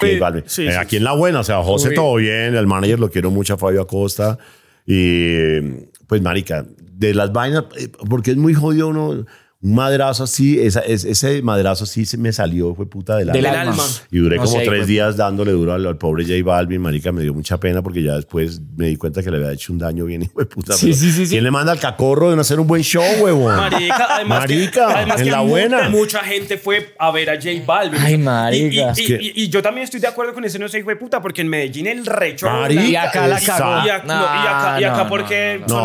[0.00, 1.94] Sí, sí, Eh, aquí en la buena, o sea, José Uy.
[1.94, 4.38] todo bien, el manager lo quiero mucho a Fabio Acosta.
[4.86, 5.60] Y
[6.06, 9.24] pues, marica, de las vainas, eh, porque es muy jodido uno,
[9.62, 13.44] un madrazo así, esa, es- ese madrazo así se me salió, fue puta del Del
[13.44, 13.72] alma.
[13.72, 13.84] alma.
[14.10, 17.12] Y duré No como sé, tres días dándole duro al, al pobre J Balvin, marica,
[17.12, 19.78] me dio mucha pena porque ya después me di cuenta que le había hecho un
[19.78, 20.72] daño bien hijo de puta.
[20.72, 21.32] Sí, sí, sí, sí.
[21.32, 23.54] ¿Quién le manda al cacorro de no hacer un buen show, huevón?
[23.54, 25.88] Marica, además que- Marica, además en que la buena.
[25.90, 28.00] Mucha gente fue a ver a J Balvin.
[28.00, 28.74] Ay, Y- marica.
[28.74, 30.78] Y, y- Es que- y- y yo también estoy de acuerdo con ese no sé,
[30.78, 32.46] hijo de puta, porque en Medellín el recho.
[32.48, 33.86] Marica, Y acá la cagó.
[33.86, 35.82] Y, ac- no, y acá, y acá No, porque no, no, son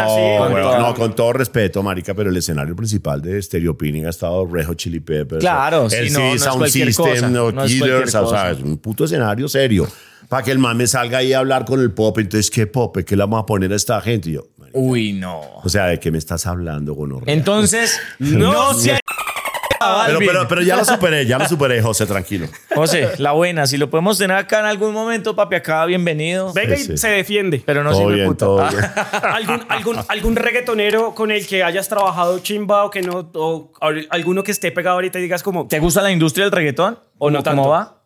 [0.54, 0.82] No, así.
[0.82, 4.74] no, con todo respeto, marica, pero el escenario principal de Stereo Picnic ha estado Rejo
[4.76, 5.40] Chili Peppers.
[5.42, 9.06] Claro, sí, no, no es Sound System, cosa, no, Killers, o sea, es un puto
[9.06, 9.88] escenario serio.
[10.30, 12.98] Para que el man me salga ahí a hablar con el pop, entonces, ¿qué pop?
[13.06, 14.30] ¿Qué le vamos a poner a esta gente?
[14.30, 15.42] Y yo, Uy, no.
[15.64, 17.34] o sea, ¿de qué me estás hablando, gonorrea?
[17.34, 18.98] Entonces, no se
[20.08, 22.48] Pero, pero, pero ya lo superé, ya lo superé, José, tranquilo.
[22.74, 26.54] José, la buena, si lo podemos tener acá en algún momento, papi, acá bienvenido.
[26.54, 27.64] Venga y Sí, se defiende.
[27.66, 28.46] Pero no todo sirve bien, puta.
[28.46, 28.84] todo Ah, bien.
[29.34, 34.08] ¿Algún, algún, algún reggaetonero con el que hayas trabajado chimba o que no, o al-
[34.10, 37.00] alguno que esté pegado ahorita y digas como, ¿Te gusta la industria del reggaetón?
[37.18, 37.70] O no ¿Cómo tanto.
[37.70, 38.02] va?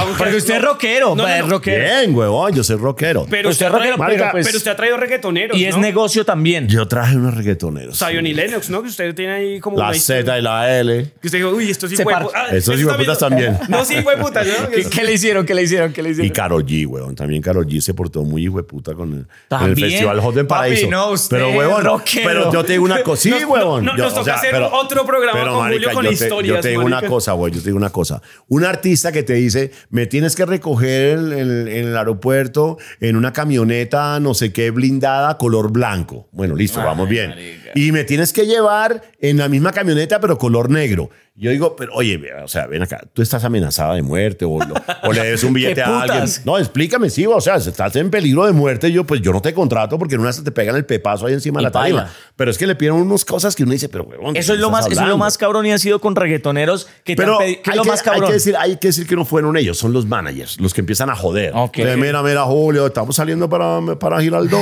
[0.00, 1.50] Aunque- Porque usted es rockero, no, no, es no.
[1.50, 1.84] rockero.
[1.84, 3.26] Bien, huevón, yo soy rockero.
[3.28, 5.76] Pero Usted usted, es rockero, trae- pero pero, pues- usted ha traído reggaetoneros, Y es
[5.76, 6.68] negocio también.
[6.68, 7.98] Yo traje unos reggaetoneros.
[7.98, 8.82] Zion y Lennox, ¿no?
[8.82, 10.22] Que usted tiene ahí como La una historia.
[10.22, 11.12] Z y la L.
[11.20, 13.58] Que usted dijo, uy, esto sí par- ah, Estos eso hijueputas también.
[13.68, 14.68] No, sí, fue puta, ¿no?
[14.70, 15.44] ¿Qué, qué le hicieron?
[15.46, 15.92] ¿Qué le hicieron?
[15.92, 16.32] ¿Qué le Y hicieron?
[16.32, 17.14] Karol G, weón.
[17.14, 19.26] También Karol G se portó muy hijo de puta con el,
[19.56, 19.76] en el.
[19.78, 20.90] Festival Hot en Papi, Paraíso.
[20.90, 22.28] no, usted pero, huevón, rockero.
[22.28, 23.22] pero yo te digo una cosa.
[23.22, 23.84] Sí, huevón.
[23.84, 27.02] nos toca hacer otro programa con Julio con yo te, historias, Yo te digo una
[27.02, 27.52] cosa, güey.
[27.52, 28.20] Yo te digo una cosa.
[28.48, 33.16] Un artista que te dice, me tienes que recoger en, en- en el aeropuerto en
[33.16, 36.28] una camioneta, no sé qué, blindada, color blanco.
[36.32, 37.30] Bueno, listo, vamos bien.
[37.30, 37.67] marica.
[37.74, 41.10] Y me tienes que llevar en la misma camioneta, pero color negro.
[41.40, 44.74] Yo digo, pero oye, o sea, ven acá, tú estás amenazada de muerte o, lo-
[45.04, 46.24] o le des un billete ¿Qué a alguien.
[46.44, 49.40] No, explícame, sí, o sea, si estás en peligro de muerte, yo pues yo no
[49.40, 52.10] te contrato porque en una vez te pegan el pepazo ahí encima de la tarima.
[52.34, 54.58] Pero es que le piden unas cosas que uno dice, pero huevón, ¿de Eso es
[54.58, 57.46] lo eso es lo más cabrón y ha sido con reggaetoneros que te Pero han.
[57.46, 58.26] ¿Qué es hay, lo que, más hay cabrón?
[58.26, 61.08] que decir, hay que decir que no fueron ellos, son los managers, los que empiezan
[61.08, 61.52] a joder.
[61.54, 61.78] Ok.
[61.78, 64.58] Eh, mira, mira, Julio, estamos saliendo para, para Giraldo.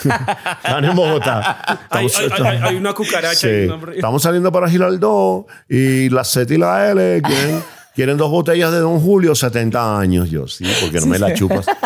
[0.00, 1.86] Están en Bogotá.
[1.90, 3.34] Hay, Estamos- hay- hay- hay una cucaracha.
[3.34, 3.48] Sí.
[3.48, 7.62] y un hombre- Estamos saliendo para Giraldo y la Z y la L quieren,
[7.94, 10.30] quieren dos botellas de Don Julio, 70 años.
[10.30, 11.66] Yo, sí, porque no me la chupas.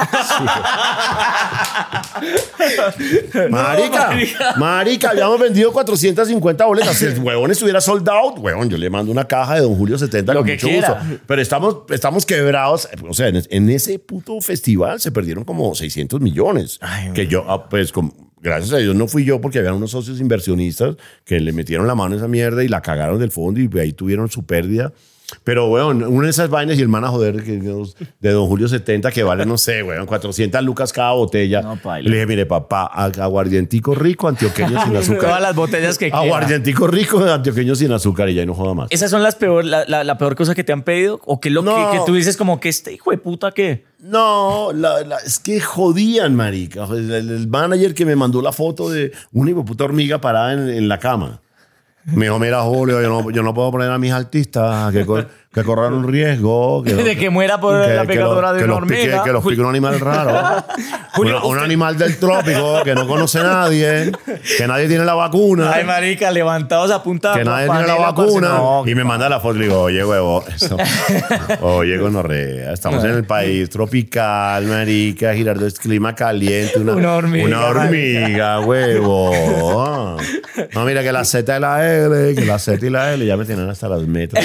[2.98, 3.38] Sí.
[3.50, 4.10] marica,
[4.56, 6.96] marica, habíamos vendido 450 boletas.
[6.96, 9.98] Si el huevón estuviera sold out, huevón, yo le mando una caja de Don Julio
[9.98, 11.00] 70 Lo con que mucho quiera.
[11.02, 11.22] gusto.
[11.26, 12.88] Pero estamos, estamos quebrados.
[13.08, 16.78] O sea, en, en ese puto festival se perdieron como 600 millones.
[16.80, 18.12] Ay, que yo, ah, pues, con-
[18.44, 21.94] gracias a Dios no fui yo porque había unos socios inversionistas que le metieron la
[21.94, 24.92] mano a esa mierda y la cagaron del fondo y ahí tuvieron su pérdida.
[25.42, 28.68] Pero, weón, una de esas vainas y el man a joder que, de Don Julio
[28.68, 31.62] 70 que vale, no sé, weón, 400 lucas cada botella.
[31.62, 31.78] No.
[32.00, 35.20] Le dije, mire, papá, ag- aguardientico rico, antioqueño sin azúcar.
[35.22, 36.10] Todas las botellas que.
[36.12, 38.88] Aguardientico rico, antioqueño sin azúcar y ya no joda más.
[38.90, 41.20] ¿Esas son las peor, la, la- la peor cosa que te han pedido?
[41.24, 41.74] ¿O que lo No.
[41.90, 43.84] que, que tú dices como que este hijo de puta que...
[44.00, 46.84] No, la- la- es que jodían, marica.
[46.92, 50.88] El, manager que me mandó la foto de una hijo puta hormiga parada en, en
[50.88, 51.40] la cama.
[52.06, 55.06] Me dijo, mira, Julio, yo no, yo no puedo poner a mis artistas que,
[55.54, 56.82] que corran un riesgo.
[56.82, 59.22] Que, De que muera por la que picadura lo- de que una pique- hormiga.
[59.22, 60.64] que los pique un animal raro.
[61.14, 64.10] Julio, un, animal del trópico que no conoce nadie,
[64.58, 65.70] que nadie tiene la vacuna.
[65.72, 69.38] Ay, marica, levantados a punta que nadie tiene la vacuna no, y me manda la
[69.38, 70.76] foto y le digo, oye, huevo, eso-
[71.60, 77.46] oye, gonorrea, estamos en el país tropical, marica, Girardo es clima caliente, una, Una hormiga,
[77.46, 80.16] una hormiga, huevo.
[80.72, 83.36] No, mira que la Z y la L, que la Z y la L ya
[83.36, 84.44] me tienen hasta las metas.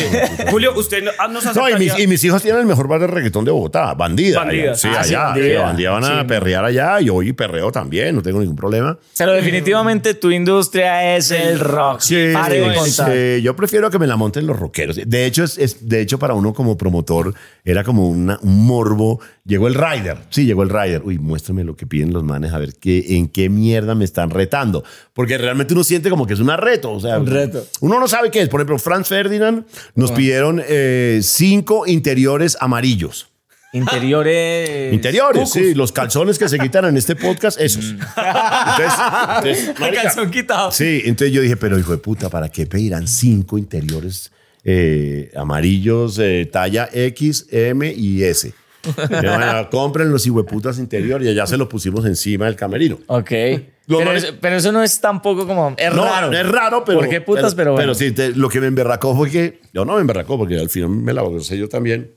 [0.52, 3.08] Julio, usted no- ah, No, y mis, y mis hijos tienen el mejor bar de
[3.08, 4.40] reggaetón de Bogotá, bandida.
[4.40, 4.72] Bandida.
[4.72, 4.76] allá.
[4.76, 5.24] Sí, Ah, sí, allá.
[5.26, 5.46] Bandida.
[5.50, 7.00] sí, bandida van a perrear allá.
[7.02, 8.98] Yo hoy perreo también, no tengo ningún problema.
[9.18, 12.00] Pero definitivamente tu industria es el rock.
[12.02, 15.00] Sí, Pare yo prefiero que me la monten los rockeros.
[15.06, 17.34] De hecho, es, es- de hecho para uno como promotor
[17.64, 19.20] era como una- un morbo.
[19.46, 20.18] Llegó el rider.
[20.30, 21.02] Sí, llegó el rider.
[21.04, 24.30] Uy, muéstrame lo que piden los manes, a ver qué, en qué mierda me están
[24.30, 24.84] retando.
[25.14, 26.92] Porque realmente uno siente como que es un reto.
[26.92, 27.66] O sea, Un reto.
[27.82, 28.50] Uno no sabe qué es.
[28.50, 30.89] Por ejemplo, Franz Ferdinand nos pidieron eh,
[31.24, 33.30] cinco interiores amarillos.
[33.72, 34.94] Interiores.
[34.94, 37.92] Interiores, sí, los calzones que se quitan en este podcast, esos.
[37.92, 38.94] Entonces,
[39.38, 40.72] entonces, El marica, calzón quitado.
[40.72, 44.32] Sí, entonces yo dije, pero hijo de puta, ¿para qué pedirán cinco interiores
[44.64, 48.54] eh, amarillos eh, talla X, M y S?
[49.10, 52.98] Pero bueno, compren los hijueputas interiores y ya se los pusimos encima del camerino.
[53.08, 53.32] Ok.
[53.98, 55.74] Pero, eso, pero eso no es tampoco como.
[55.78, 56.32] Es No, raro.
[56.32, 57.00] Es raro, pero.
[57.00, 57.56] ¿Por qué putas?
[57.56, 57.96] Pero, bueno.
[57.96, 59.60] sí, te- lo que me emberracó fue que.
[59.74, 62.16] Yo no me emberracó porque al final me la gocé yo también.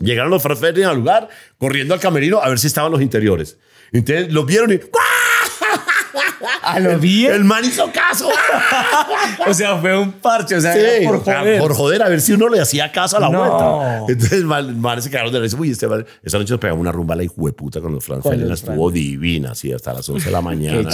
[0.00, 1.28] Llegaron los Ferdinand al lugar,
[1.58, 3.58] corriendo al camerino a ver si estaban los interiores.
[3.92, 4.78] Entonces los vieron y.
[6.72, 7.32] ¿A lo bien?
[7.32, 8.28] El man hizo caso.
[9.46, 10.56] O sea, fue un parche.
[10.56, 11.60] O sea, Sí, era por joder.
[11.60, 13.38] por joder, a ver si uno le hacía caso a la No.
[13.38, 14.12] vuelta.
[14.12, 15.56] Entonces, mal, mal se quedaron de risa.
[15.58, 18.22] Uy, este man- esa noche nos pegamos una rumba a la hijueputa con los Franz
[18.22, 18.52] Ferdinand.
[18.52, 20.90] Estuvo divina, así, hasta las 11 de la mañana.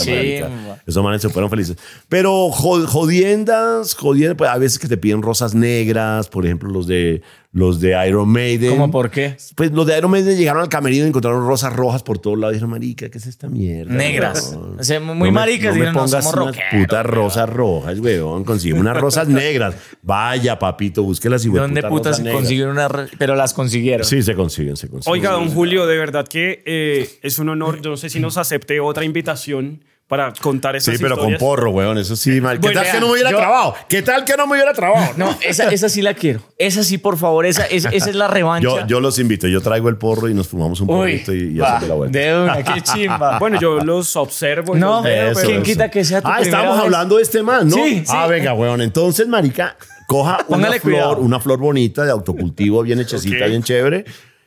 [0.87, 1.77] Esos manes se fueron felices.
[2.09, 6.87] Pero jo- jodiendas, jodiendas, pues a veces que te piden rosas negras, por ejemplo, los
[6.87, 7.23] de,
[7.57, 8.69] los de Iron Maiden.
[8.69, 9.35] ¿Cómo por qué?
[9.55, 12.53] Pues los de Iron Maiden llegaron al camerino y encontraron rosas rojas por todos lados.
[12.53, 13.95] Dijeron, marica, ¿qué es esta mierda?
[13.95, 14.53] Negras.
[14.55, 14.79] weón?
[14.79, 18.45] O sea, muy me- maricas, No me no, pongas somos unas putas rosas rojas, weón.
[18.45, 19.75] Consigue unas rosas negras.
[20.03, 22.89] Vaya, papito, busque las ¿Dónde putas se consiguieron una.?
[23.17, 24.05] Pero las consiguieron.
[24.07, 25.15] Sí, se consiguen, se consiguen.
[25.19, 27.81] Oiga, don Julio, de verdad que eh, es un honor.
[27.81, 31.71] Yo no sé si nos acepte otra invitación para contar esas Sí, pero con porro,
[31.73, 31.99] weón.
[31.99, 32.61] Eso sí, mal.
[32.61, 33.75] ¿Qué Bueno, tal que no me hubiera yo- trabado?
[33.89, 35.15] ¿Qué tal que no me hubiera trabado?
[35.17, 36.41] No, esa, esa sí la quiero.
[36.59, 37.45] Esa sí, por favor.
[37.45, 38.63] Esa, esa, esa es la revancha.
[38.69, 39.49] Yo, yo los invito.
[39.49, 41.95] Yo traigo el porro y nos fumamos un Uy, porrito y, y va, hacemos la
[41.97, 42.19] vuelta.
[42.19, 43.39] de una, qué chimba.
[43.41, 44.77] Bueno, yo los observo.
[44.77, 45.65] y No, los veo, Eso, pero- ¿quién eso.
[45.73, 46.85] quita que sea tu Ah, primera estábamos vez?
[46.85, 47.75] hablando de este man, ¿no?
[47.77, 48.81] Sí, Ah, venga, weón.
[48.83, 49.77] Entonces, marica,
[50.07, 51.17] coja una Póngale flor, cuidado.
[51.19, 54.05] una flor bonita de autocultivo, bien hechecita, bien chévere,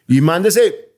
[0.08, 0.89] y mándese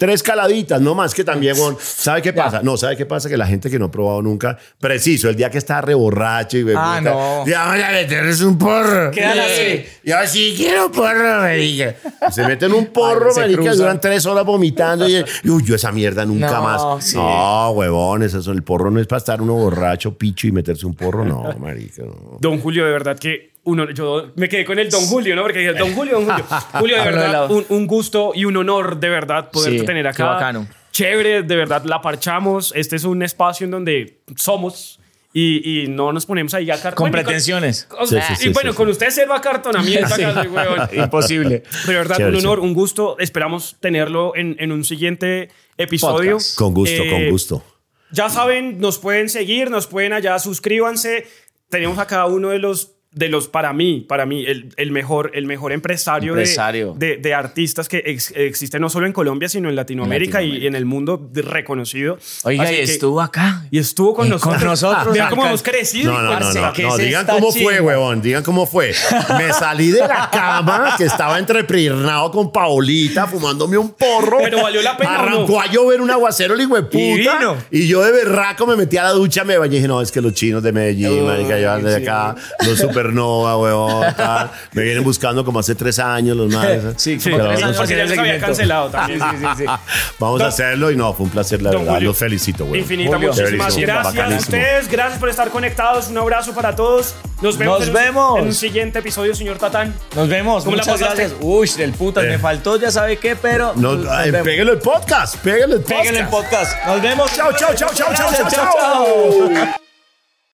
[0.00, 1.76] tres caladitas, no más que también, weón.
[1.78, 2.62] ¿Sabe qué pasa?
[2.62, 3.28] No, ¿sabe qué pasa?
[3.28, 6.64] Que la gente que no ha probado nunca, preciso, el día que está reborracho y
[6.74, 7.46] Ah, puta, no.
[7.46, 9.10] Ya voy a meterles un porro.
[9.10, 9.84] Quedan así.
[10.02, 11.94] Yo sí quiero porro, marica.
[12.30, 15.92] Se meten un porro, Ay, marica, duran tres horas vomitando y, y, uy, yo esa
[15.92, 17.04] mierda nunca No, más.
[17.04, 17.16] sí.
[17.16, 20.94] No, huevones, eso, el porro no es para estar uno borracho, picho y meterse un
[20.94, 22.04] porro, no, marica.
[22.04, 22.38] no.
[22.40, 25.42] Don Julio, de verdad que uno, yo me quedé con el Don Julio, ¿no?
[25.42, 26.44] Porque dije, Don Julio, Don Julio.
[26.72, 30.08] Julio, de verdad, un, un gusto y un honor, de verdad, poderte Sí, tener qué
[30.10, 30.24] acá.
[30.26, 30.66] bacano.
[30.92, 32.72] Chévere, de verdad, la parchamos.
[32.74, 34.98] Este es un espacio en donde somos
[35.32, 36.94] y, y no nos ponemos ahí a cartonar.
[36.94, 37.86] Con pretensiones.
[38.06, 40.14] Sí, sí, sí, y bueno, sí, con usted selva acartonamiento.
[40.92, 41.62] Imposible.
[41.86, 43.16] De verdad, Chévere, un honor, un gusto.
[43.18, 46.32] Esperamos tenerlo en, en un siguiente episodio.
[46.32, 46.56] Podcast.
[46.58, 47.64] Con gusto, Eh, con gusto.
[48.12, 51.26] Ya saben, nos pueden seguir, nos pueden allá, suscríbanse.
[51.68, 55.32] Tenemos a cada uno de los, de los para mí, para mí, el, el mejor,
[55.34, 56.94] el mejor empresario, de- Empresario.
[56.96, 60.76] De, de artistas que ex- existen no solo en Colombia, sino en Latinoamérica, y en
[60.76, 62.18] el mundo de- reconocido.
[62.44, 63.66] Oiga, Así y que- estuvo acá.
[63.70, 64.58] y estuvo con Y nosotros.
[64.58, 66.12] con nosotros Vean cómo hemos crecido.
[66.12, 68.92] No, no, no, parce, no, ¿qué no, es digan cómo fue, huevón, digan cómo fue.
[69.36, 74.38] Me salí de la cama, que estaba entrepirnado con Paolita, fumándome un porro.
[74.42, 75.20] Pero valió la pena, ¿o no?
[75.36, 77.56] Arrancó a llover un aguacero, el puta.
[77.70, 80.12] Y yo de berraco me metí a la ducha, me bañé y dije, no, es
[80.12, 82.34] que los chinos de Medellín, marica, llevan de acá,
[82.66, 84.14] los Supernova, weón.
[84.16, 84.50] tal.
[84.72, 86.82] Me vienen buscando como hace tres años los madres.
[86.96, 88.46] Sí, Sí, como Pero tres vamos años a- porque ya haciendo los había seguimiento.
[88.46, 89.20] cancelado también.
[89.20, 89.64] Sí, sí, sí, sí.
[90.18, 91.94] Vamos Don- a hacerlo y no, fue un placer, la Don verdad.
[91.94, 92.76] Julio, Los felicito, weón.
[92.78, 93.28] Infinita, Julio.
[93.32, 94.40] muchísimas Chéverísimo, gracias a bacanísimo.
[94.56, 94.88] ustedes.
[94.90, 96.08] Gracias por estar conectados.
[96.08, 97.14] Un abrazo para todos.
[97.42, 98.38] Nos vemos, Nos en, un- vemos.
[98.38, 99.94] en un siguiente episodio, señor Tatán.
[100.14, 100.64] Nos vemos.
[100.64, 101.22] ¿Cómo la Muchas pasaste?
[101.22, 101.40] gracias.
[101.42, 102.28] Uy, del putas, Eh.
[102.28, 103.72] me faltó, ya sabe qué, pero.
[103.76, 104.46] No, nos ay, vemos.
[104.46, 106.00] pégale el podcast, pégale el podcast.
[106.00, 106.86] Pégale el podcast.
[106.86, 107.32] Nos vemos.
[107.34, 109.50] Chao, chao, chao, chao, chao, Gracias, chao, chao.
[109.54, 109.89] chao.